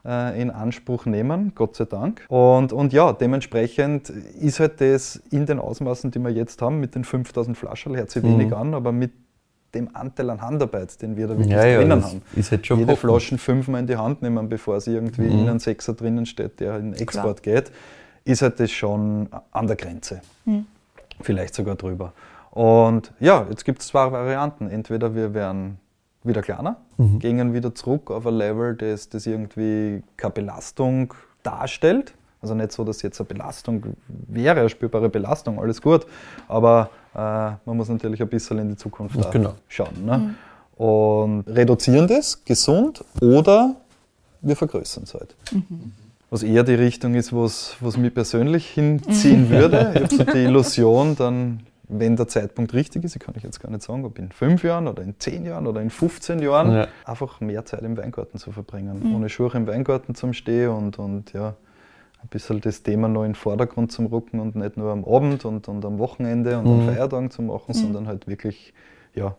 [0.06, 2.24] äh, in Anspruch nehmen, Gott sei Dank.
[2.28, 6.94] Und, und ja, dementsprechend ist halt das in den Ausmaßen, die wir jetzt haben, mit
[6.94, 8.28] den 5000 Flaschen, hört sich Mhm.
[8.28, 9.12] wenig an, aber mit
[9.74, 12.22] dem Anteil an Handarbeit, den wir da wirklich Ja, ja, drinnen das haben.
[12.34, 13.10] ist halt schon Jede hoffen.
[13.10, 15.40] Flaschen fünfmal in die Hand nehmen, bevor sie irgendwie Mhm.
[15.40, 17.70] in einen Sechser drinnen steht, der in den Export geht,
[18.24, 20.22] ist halt das schon an der Grenze.
[21.20, 22.12] Vielleicht sogar drüber.
[22.50, 24.68] Und ja, jetzt gibt es zwei Varianten.
[24.70, 25.78] Entweder wir werden
[26.24, 27.18] wieder kleiner, Mhm.
[27.18, 32.14] gehen wieder zurück auf ein Level, das, das irgendwie keine Belastung darstellt.
[32.42, 36.06] Also nicht so, dass jetzt eine Belastung wäre, eine spürbare Belastung, alles gut.
[36.48, 39.54] Aber äh, man muss natürlich ein bisschen in die Zukunft Genau.
[39.68, 40.04] schauen.
[40.04, 40.34] Ne?
[40.76, 43.76] Und reduzieren das gesund oder
[44.42, 45.34] wir vergrößern es halt.
[46.30, 49.92] Was eher die Richtung ist, wo es mich persönlich hinziehen würde.
[49.94, 53.60] Ich habe so die Illusion, dann, wenn der Zeitpunkt richtig ist, ich kann euch jetzt
[53.60, 56.72] gar nicht sagen, ob in fünf Jahren oder in zehn Jahren oder in 15 Jahren,
[56.72, 56.88] Ja.
[57.04, 59.14] einfach mehr Zeit im Weingarten zu verbringen.
[59.14, 61.54] Ohne Schuhe im Weingarten zum Stehen und, und ja,
[62.22, 65.44] ein bisschen das Thema noch in den Vordergrund zum Rücken und nicht nur am Abend
[65.44, 68.74] und, und am Wochenende und an Feiertagen zu machen, sondern halt wirklich
[69.14, 69.36] ja,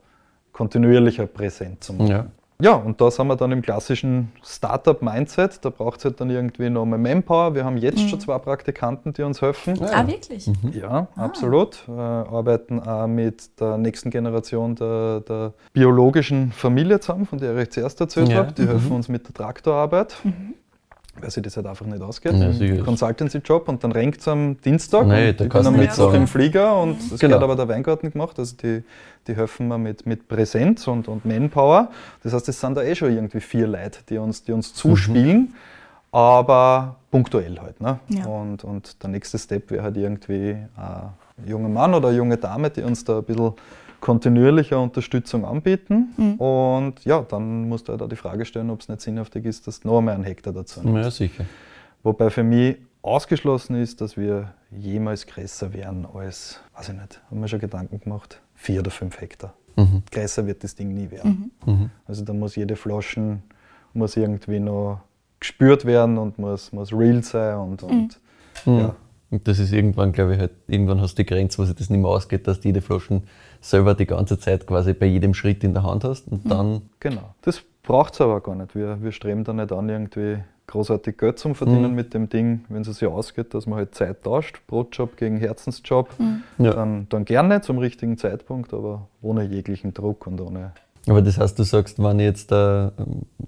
[0.53, 2.07] kontinuierlicher präsent zu machen.
[2.07, 2.27] Ja.
[2.59, 5.63] Ja, und da sind wir dann im klassischen Startup-Mindset.
[5.63, 7.53] Da braucht es halt dann irgendwie noch mal Manpower.
[7.53, 9.79] Wir haben jetzt schon zwei Praktikanten, die uns helfen.
[9.83, 10.49] Ah, wirklich?
[10.73, 11.83] Ja, absolut.
[11.87, 17.59] Äh, arbeiten auch mit der nächsten Generation der, der biologischen Familie zusammen, von der ich
[17.61, 18.37] euch zuerst erzählt Ja.
[18.37, 18.53] habe.
[18.53, 20.15] Die helfen uns mit der Traktorarbeit.
[21.19, 22.33] Weil sich das halt einfach nicht ausgeht.
[22.33, 22.83] Ja, Ein sicher.
[22.83, 25.07] Consultancy-Job und dann renkt es am Dienstag.
[25.07, 27.33] Nein, und da ich bin am Mittwoch im Flieger und das Genau.
[27.35, 28.37] wird aber der Weingarten gemacht.
[28.37, 28.83] Also die,
[29.27, 31.89] die helfen mir mit, mit Präsenz und, und Manpower.
[32.23, 35.53] Das heißt, es sind da eh schon irgendwie vier Leute, die uns, die uns zuspielen,
[36.11, 37.81] aber punktuell halt.
[37.81, 37.99] Ne?
[38.09, 38.25] Ja.
[38.25, 41.09] Und, und der nächste Step wäre halt irgendwie ein
[41.47, 43.53] junger Mann oder eine junge Dame, die uns da ein bisschen
[43.99, 46.35] kontinuierlicher Unterstützung anbieten.
[46.37, 49.67] Und ja, dann musst du halt auch die Frage stellen, ob es nicht sinnhaftig ist,
[49.67, 51.03] dass du noch einmal einen Hektar dazu nimmst.
[51.03, 51.45] Ja, sicher.
[52.03, 57.41] Wobei für mich ausgeschlossen ist, dass wir jemals größer werden als, weiß ich nicht, haben
[57.41, 59.53] wir schon Gedanken gemacht, vier oder fünf Hektar.
[59.75, 60.03] Mhm.
[60.11, 61.51] Größer wird das Ding nie werden.
[62.05, 63.43] Also da muss jede Flaschen
[63.97, 65.01] muss irgendwie noch
[65.39, 68.19] gespürt werden und muss, muss real sein und, und
[68.65, 68.95] ja.
[69.29, 71.89] Und das ist irgendwann, glaube ich, halt, irgendwann hast du die Grenze, wo sich das
[71.89, 73.23] nicht mehr ausgeht, dass du jede Flaschen
[73.61, 77.33] selber die ganze Zeit quasi bei jedem Schritt in der Hand hast und dann Genau.
[77.41, 78.75] Das braucht es aber gar nicht.
[78.75, 80.37] Wir, wir streben da nicht an, irgendwie
[80.67, 84.23] großartig Geld zu verdienen mit dem Ding, wenn es sich ausgeht, dass man halt Zeit
[84.23, 86.09] tauscht, Brotjob gegen Herzensjob,
[86.57, 86.71] Ja.
[86.73, 90.73] dann, dann gerne zum richtigen Zeitpunkt, aber ohne jeglichen Druck und ohne.
[91.07, 92.89] Aber das heißt, du sagst, wenn jetzt, äh,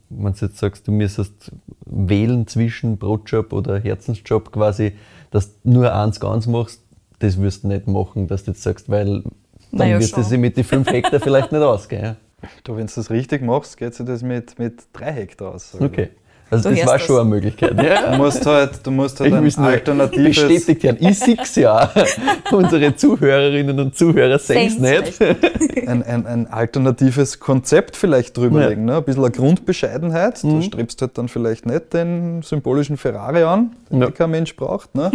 [0.09, 1.51] wenn du jetzt sagst, du müsstest
[1.85, 4.93] wählen zwischen Brotjob oder Herzensjob quasi,
[5.31, 6.81] dass du nur eins ganz machst,
[7.19, 9.23] das wirst du nicht machen, dass du jetzt sagst, weil
[9.71, 12.03] dann Naja, wirst du sich mit den fünf Hektar vielleicht nicht ausgehen.
[12.41, 12.47] Ja?
[12.63, 15.75] Du, wenn du das richtig machst, geht sich das mit, mit drei Hektar aus.
[15.77, 16.07] Okay.
[16.49, 17.05] Also Du das war das.
[17.05, 17.83] schon eine Möglichkeit.
[17.83, 18.11] Ja.
[18.11, 20.97] Du musst halt, du musst halt Ich ein alternatives, bestätigt werden.
[21.01, 21.91] Ich sehe es ja.
[22.53, 25.21] Unsere Zuhörerinnen und Zuhörer sehen es nicht.
[25.87, 28.85] ein, ein, ein alternatives Konzept vielleicht drüberlegen.
[28.85, 28.95] Ne?
[28.97, 30.41] Ein bisschen eine Grundbescheidenheit.
[30.43, 30.49] Mhm.
[30.49, 34.11] Du strebst halt dann vielleicht nicht den symbolischen Ferrari an, den Ja.
[34.11, 34.95] kein Mensch braucht.
[34.95, 35.11] Ne?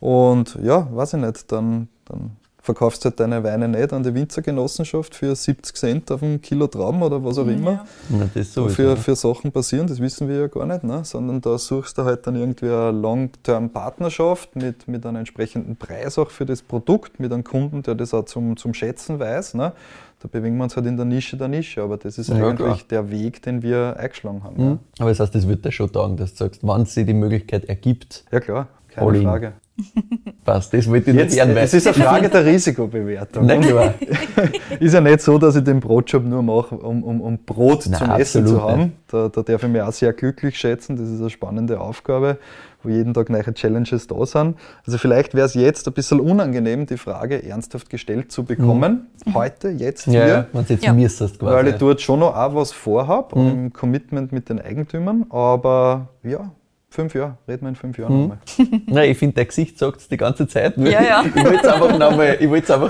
[0.00, 2.32] Und ja, weiß ich nicht, dann, dann
[2.68, 6.66] verkaufst du halt deine Weine nicht an die Winzergenossenschaft für 70 Cent auf ein Kilo
[6.66, 7.86] Trauben oder was auch immer.
[8.10, 11.00] Na, das So für, für Sachen passieren, das wissen wir ja gar nicht, ne?
[11.02, 16.30] sondern da suchst du halt dann irgendwie eine Long-Term-Partnerschaft mit, mit einem entsprechenden Preis auch
[16.30, 19.54] für das Produkt, mit einem Kunden, der das auch zum, zum Schätzen weiß.
[19.54, 19.72] Ne?
[20.20, 22.86] Da bewegen wir uns halt in der Nische der Nische, aber das ist Ja, eigentlich
[22.88, 23.02] klar.
[23.04, 24.62] der Weg, den wir eingeschlagen haben.
[24.62, 24.78] Mhm.
[24.98, 27.64] Aber das heißt, das wird dir schon taugen, dass du sagst, wann sie die Möglichkeit
[27.64, 29.52] ergibt, Ja, ja klar, keine All in.
[30.44, 30.72] Passt.
[30.74, 33.46] Das wollte ich Jetzt, nicht es ist eine Frage der Risikobewertung.
[33.46, 33.94] Nein, klar.
[34.80, 37.98] Ist ja nicht so, dass ich den Brotjob nur mache, um, um, um Brot Nein,
[37.98, 38.92] zum Essen zu haben.
[39.08, 40.96] Da, da darf ich mich auch sehr glücklich schätzen.
[40.96, 42.38] Das ist eine spannende Aufgabe,
[42.82, 44.56] wo jeden Tag neue Challenges da sind.
[44.86, 49.06] Also vielleicht wäre es jetzt ein bisschen unangenehm, die Frage ernsthaft gestellt zu bekommen.
[49.34, 50.26] Heute, jetzt, Ja, hier.
[50.26, 50.92] ja, wenn du jetzt Ja.
[50.92, 51.54] müsstest quasi.
[51.54, 53.48] Weil ich dort schon noch auch was vorhabe, Mhm.
[53.50, 55.26] im Commitment mit den Eigentümern.
[55.30, 56.52] Aber ja,
[56.98, 58.20] fünf Jahre, reden wir in fünf Jahren Mhm.
[58.22, 58.38] nochmal.
[58.86, 60.76] Nein, ich finde, dein Gesicht sagt es die ganze Zeit.
[60.76, 61.24] Ja, ja.
[61.34, 62.36] Ich wollte es einfach nochmal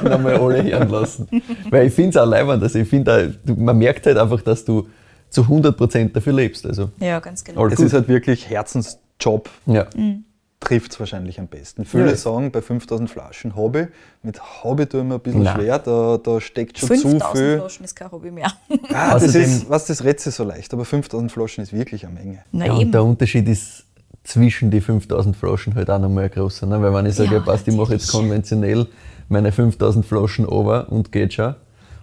[0.02, 1.28] noch mal alle hören lassen.
[1.70, 2.62] Weil ich finde es auch leibend.
[2.62, 4.88] Also ich finde, man merkt halt einfach, dass du
[5.28, 6.64] zu 100% dafür lebst.
[6.64, 7.66] Also, Ja, ganz genau.
[7.66, 9.50] Es ist halt wirklich Herzensjob.
[9.66, 9.86] ja.
[10.60, 11.84] trifft es wahrscheinlich am besten.
[11.84, 12.16] Viele Ja.
[12.16, 13.86] sagen bei 5000 Flaschen Hobby.
[14.24, 15.54] Mit Hobby tue ich mir ein bisschen Nein.
[15.54, 17.58] schwer, da, da steckt schon zu 5000 viel.
[17.60, 18.50] Flaschen ist kein Hobby mehr.
[18.92, 22.38] Ah, das ist, was, das sich so leicht, aber 5000 Flaschen ist wirklich eine Menge.
[22.50, 22.86] Na ja, eben.
[22.86, 23.84] und der Unterschied ist
[24.28, 26.66] zwischen die 5000 Flaschen halt auch nochmal ein großer.
[26.66, 26.80] Ne?
[26.82, 28.86] Weil wenn ich sage, Ja, passt, ich mache jetzt konventionell
[29.28, 31.54] meine 5000 Flaschen over und geht schon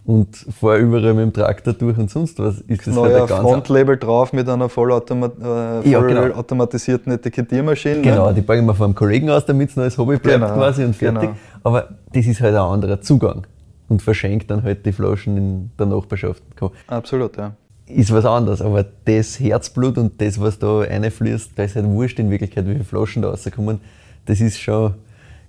[0.05, 3.27] und fahre überall mit dem Traktor durch und sonst was, ist das halt Neuer ein
[3.27, 6.21] ganz Frontlabel drauf mit einer vollautomat äh, Ja, genau.
[6.21, 8.01] vollautomatisierten Etikettiermaschine.
[8.01, 8.33] Genau, Ne?
[8.35, 10.83] die bringen wir von einem Kollegen aus, damit es noch als Hobby bleibt Genau, quasi
[10.83, 11.21] und fertig.
[11.21, 11.35] genau.
[11.63, 13.45] Aber das ist halt ein anderer Zugang
[13.87, 16.41] und verschenkt dann halt die Flaschen in der Nachbarschaft.
[16.87, 17.53] Absolut, ja.
[17.87, 22.17] Ist was anderes, aber das Herzblut und das, was da reinfließt, da ist halt wurscht
[22.17, 23.79] in Wirklichkeit, wie viele Flaschen da rauskommen.
[24.25, 24.95] Das ist schon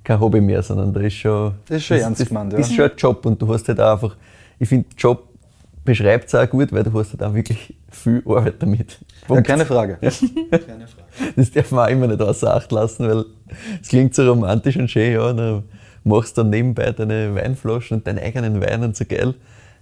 [0.05, 1.55] kein Hobby mehr, sondern da ist schon.
[1.67, 2.59] Das ist schon ernst gemeint, ja.
[2.59, 4.17] ist schon ein Job und du hast halt auch einfach,
[4.59, 5.29] ich finde, Job
[5.87, 8.99] beschreibt es auch gut, weil du hast halt auch wirklich viel Arbeit damit.
[9.01, 9.47] ja Punkt.
[9.47, 9.99] keine Frage.
[11.35, 13.25] Das darf man auch immer nicht außer Acht lassen, weil
[13.81, 15.63] es klingt so romantisch und schön, ja, dann
[16.05, 19.35] machst du dann nebenbei deine Weinflaschen und deinen eigenen Wein und so geil.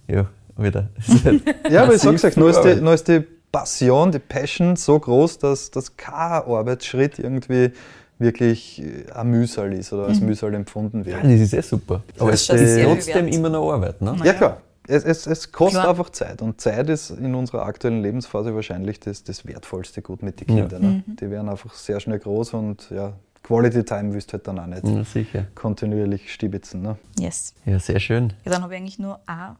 [0.07, 0.27] Ja,
[0.57, 0.89] wieder.
[1.69, 4.99] Ja, aber ich sag's euch, nur ist, die, nur ist die Passion, die Passion so
[4.99, 7.71] groß, dass, dass kein Arbeitsschritt irgendwie
[8.19, 11.17] wirklich äh, ein Mühsal ist oder als Mühsal empfunden wird.
[11.17, 12.03] Ja, das ist eh super.
[12.19, 14.01] Aber es ist trotzdem immer noch Arbeit.
[14.01, 14.15] Ne?
[14.23, 14.61] Ja, klar.
[14.87, 15.89] Es, es, es kostet Klar.
[15.89, 16.43] einfach Zeit.
[16.43, 20.81] Und Zeit ist in unserer aktuellen Lebensphase wahrscheinlich das, das wertvollste Gut mit den Kindern.
[20.81, 21.03] Ne?
[21.19, 24.67] Die werden einfach sehr schnell groß und ja, Quality Time wirst du halt dann auch
[24.67, 25.45] nicht Ja, sicher.
[25.55, 26.83] kontinuierlich stibitzen.
[26.83, 26.97] Ne?
[27.19, 27.55] Yes.
[27.65, 28.33] Ja, sehr schön.
[28.45, 29.55] Ja, dann habe ich eigentlich nur eine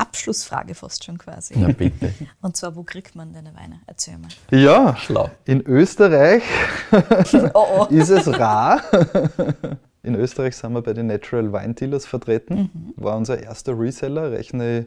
[0.00, 1.54] Abschlussfrage fast schon quasi.
[1.58, 2.12] Na bitte.
[2.40, 3.80] Und zwar, wo kriegt man deine Weine?
[3.86, 4.28] Erzähl mal.
[4.50, 5.30] Ja, Schlau.
[5.44, 6.42] in Österreich
[7.54, 7.84] Oh, oh.
[7.90, 8.80] ist es rar.
[10.02, 12.92] In Österreich sind wir bei den Natural Wine Dealers vertreten.
[12.96, 14.86] War unser erster Reseller, rechne ich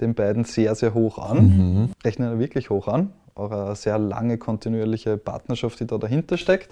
[0.00, 1.92] den beiden sehr, sehr hoch an.
[2.02, 3.12] Rechne ich wirklich hoch an.
[3.34, 6.70] Auch eine sehr lange kontinuierliche Partnerschaft, die da dahinter steckt.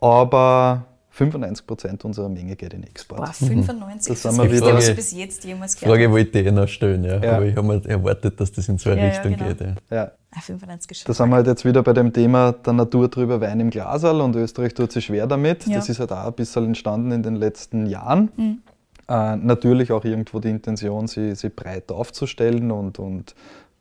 [0.00, 0.86] Aber
[1.16, 3.20] 95 Prozent unserer Menge geht in Export.
[3.20, 4.12] Boah, 95.
[4.12, 6.68] Das Das, das wieder- was ich bis jetzt jemals gehört Frage wollte ich eh noch
[6.68, 7.22] stellen, ja.
[7.22, 7.36] Ja.
[7.36, 9.48] aber ich habe mir erwartet, dass das in so eine Ja, ja, Richtung genau.
[9.48, 9.60] geht.
[9.90, 9.96] Ja.
[9.96, 10.10] Ja.
[10.32, 13.08] Ah, 95 ist schon Da sind wir halt jetzt wieder bei dem Thema der Natur
[13.08, 15.66] drüber Wein im Glasal und Österreich tut sich schwer damit.
[15.66, 15.76] Ja.
[15.76, 18.60] Das ist halt auch ein bisschen entstanden in den letzten Jahren.
[19.08, 23.34] Äh, natürlich auch irgendwo die Intention, sie, sie breit aufzustellen und, und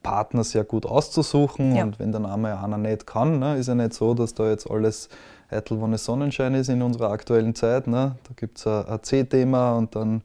[0.03, 1.75] Partner sehr gut auszusuchen.
[1.75, 1.83] Ja.
[1.83, 4.69] Und wenn dann einmal einer nicht kann, ne, ist ja nicht so, dass da jetzt
[4.71, 5.09] alles
[5.55, 7.87] eitel, wo Sonnenschein ist in unserer aktuellen Zeit.
[7.87, 8.15] Ne.
[8.23, 10.21] Da gibt es ein, ein C-Thema und dann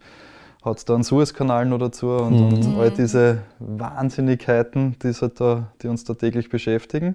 [0.62, 5.40] hat es da einen Suezkanal noch dazu und, und all diese Wahnsinnigkeiten, die, es halt
[5.40, 7.14] da, die uns da täglich beschäftigen.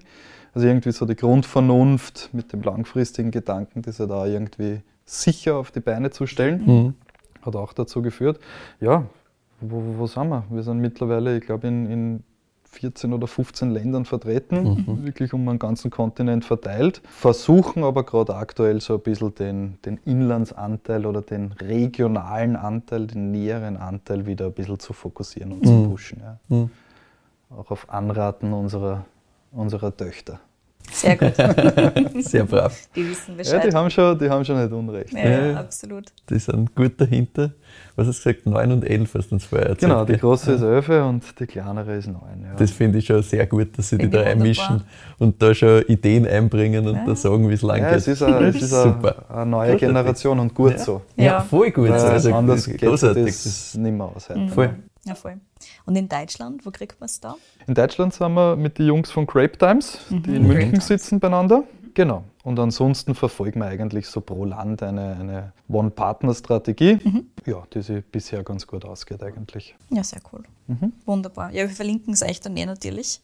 [0.54, 5.72] Also irgendwie so die Grundvernunft mit dem langfristigen Gedanken, das halt auch irgendwie sicher auf
[5.72, 6.96] die Beine zu stellen,
[7.42, 8.40] hat auch dazu geführt.
[8.80, 9.06] Ja,
[9.62, 10.46] wo, wo sind wir?
[10.50, 12.24] Wir sind mittlerweile, ich glaube, in, in
[12.76, 18.82] 14 oder 15 Ländern vertreten, wirklich um einen ganzen Kontinent verteilt, versuchen aber gerade aktuell
[18.82, 24.54] so ein bisschen den, den Inlandsanteil oder den regionalen Anteil, den näheren Anteil wieder ein
[24.54, 26.22] bisschen zu fokussieren und zu pushen.
[26.22, 26.38] Ja.
[26.50, 26.70] Mhm.
[27.50, 29.06] Auch auf Anraten unserer,
[29.52, 30.40] unserer Töchter.
[30.92, 31.34] Sehr gut.
[32.24, 32.78] Sehr brav.
[32.96, 33.64] Die wissen Ja, Bescheid.
[33.72, 35.14] die haben schon, die haben schon nicht unrecht.
[35.14, 35.46] ja, Ja.
[35.48, 36.06] ja, absolut.
[36.30, 37.52] Die sind gut dahinter.
[37.96, 38.46] Was hast du gesagt?
[38.46, 39.90] 9 und 11 hast du uns vorher erzählt.
[39.92, 42.16] Genau, die große ist 11 und die kleinere ist 9.
[42.44, 42.56] Ja.
[42.58, 44.84] Das finde ich schon sehr gut, dass sie die Finde da einmischen
[45.18, 47.06] und da schon Ideen einbringen und Ja.
[47.06, 47.98] da sagen, wie es lang ja, geht.
[48.00, 49.16] es ist, eine, es ist eine, Super.
[49.30, 49.80] eine neue Großartig.
[49.88, 50.78] Generation und gut Ja.
[50.78, 51.02] so.
[51.16, 51.42] Ja, Ja.
[51.42, 51.90] voll gut.
[51.90, 53.26] Weil also, anders das ist geht großartig.
[53.26, 54.30] das nicht mehr aus.
[54.30, 54.48] heute.
[54.50, 54.70] Voll.
[55.06, 55.34] Ja, voll.
[55.86, 57.36] Und in Deutschland, wo kriegt man es da?
[57.68, 60.88] In Deutschland sind wir mit den Jungs von Grape Times, die in München Times.
[60.88, 61.64] sitzen beieinander.
[61.94, 62.24] Genau.
[62.44, 67.00] Und ansonsten verfolgen wir eigentlich so pro Land eine, eine One-Partner-Strategie,
[67.46, 69.76] ja, die sich bisher ganz gut ausgeht eigentlich.
[69.90, 70.44] Ja, sehr cool.
[70.68, 70.94] Mhm.
[71.06, 71.52] Wunderbar.
[71.52, 73.22] Ja, wir verlinken es euch dann eh natürlich.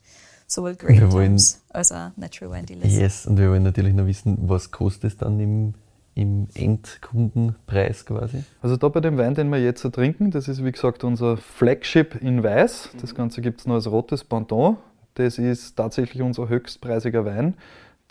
[0.47, 2.91] Sowohl Great Wir wollen- Times als auch Natural Wine Dealers.
[2.93, 5.73] Yes, und wir wollen natürlich noch wissen, was kostet es dann im,
[6.21, 8.43] im Endkundenpreis quasi.
[8.61, 12.15] Also da bei dem Wein, den wir jetzt trinken, das ist wie gesagt unser Flagship
[12.21, 12.89] in Weiß.
[13.01, 14.77] Das Ganze gibt es noch als rotes Pendant.
[15.15, 17.55] Das ist tatsächlich unser höchstpreisiger Wein,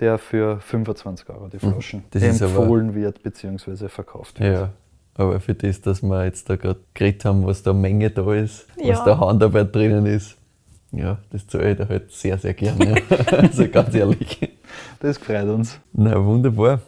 [0.00, 2.04] der für 25 Euro die Flaschen Mhm.
[2.10, 3.88] Das ist aber- empfohlen wird bzw.
[3.88, 4.52] verkauft wird.
[4.58, 4.70] Ja,
[5.14, 8.66] aber für das, dass wir jetzt da gerade geredet haben, was da Menge da ist,
[8.76, 9.04] was Ja.
[9.04, 10.36] da Handarbeit drinnen ist,
[10.92, 12.94] ja, das zahle ich da halt sehr, sehr gerne.
[13.30, 14.56] also ganz ehrlich.
[15.00, 15.78] Das freut uns.
[15.92, 16.80] Na, wunderbar.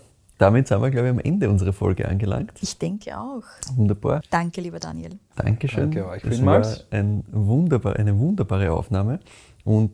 [0.43, 2.51] Damit sind wir, glaube ich, am Ende unserer Folge angelangt.
[2.61, 3.45] Ich denke auch.
[3.77, 4.23] Wunderbar.
[4.29, 5.13] Danke, lieber Daniel.
[5.37, 5.93] Dankeschön.
[5.93, 6.87] Danke euch Das vielmals.
[6.91, 9.21] war ein wunderbar, eine wunderbare Aufnahme.
[9.63, 9.93] Und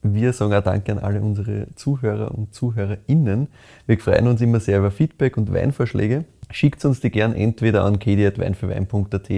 [0.00, 3.48] wir sagen auch Danke an alle unsere Zuhörer und ZuhörerInnen.
[3.86, 6.24] Wir freuen uns immer sehr über Feedback und Weinvorschläge.
[6.50, 9.30] Schickt uns die gern entweder an kedi.weinfürwein.at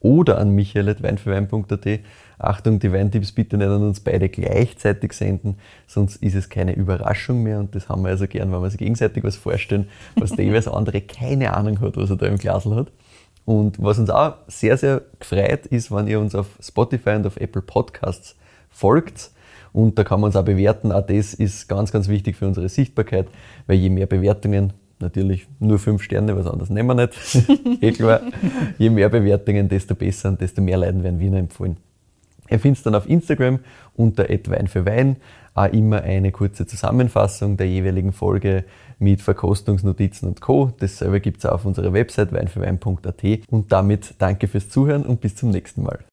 [0.00, 2.00] oder an michael.weinfürwein.at.
[2.38, 7.42] Achtung, die Weintipps bitte nicht an uns beide gleichzeitig senden, sonst ist es keine Überraschung
[7.42, 10.44] mehr und das haben wir also gern, wenn wir sich gegenseitig was vorstellen, was der
[10.44, 12.88] jeweils andere keine Ahnung hat, was er da im Glasl hat.
[13.44, 17.38] Und was uns auch sehr, sehr gefreut ist, wenn ihr uns auf Spotify und auf
[17.38, 18.36] Apple Podcasts
[18.68, 19.30] folgt.
[19.72, 20.92] Und da kann man uns auch bewerten.
[20.92, 23.26] Auch das ist ganz, ganz wichtig für unsere Sichtbarkeit,
[23.66, 27.48] weil je mehr Bewertungen, natürlich nur fünf Sterne, was anderes nehmen wir nicht,
[27.82, 28.20] eh klar,
[28.76, 31.78] je mehr Bewertungen, desto besser und desto mehr Leuten werden wir noch empfohlen.
[32.50, 33.60] Ihr findet dann auf Instagram
[33.96, 35.16] unter Wein für Wein
[35.58, 38.64] auch immer eine kurze Zusammenfassung der jeweiligen Folge
[38.98, 40.72] mit Verkostungsnotizen und Co.
[40.78, 43.24] Dasselbe gibt es auch auf unserer Website weinfürwein.at.
[43.50, 45.98] Und damit danke fürs Zuhören und bis zum nächsten Mal.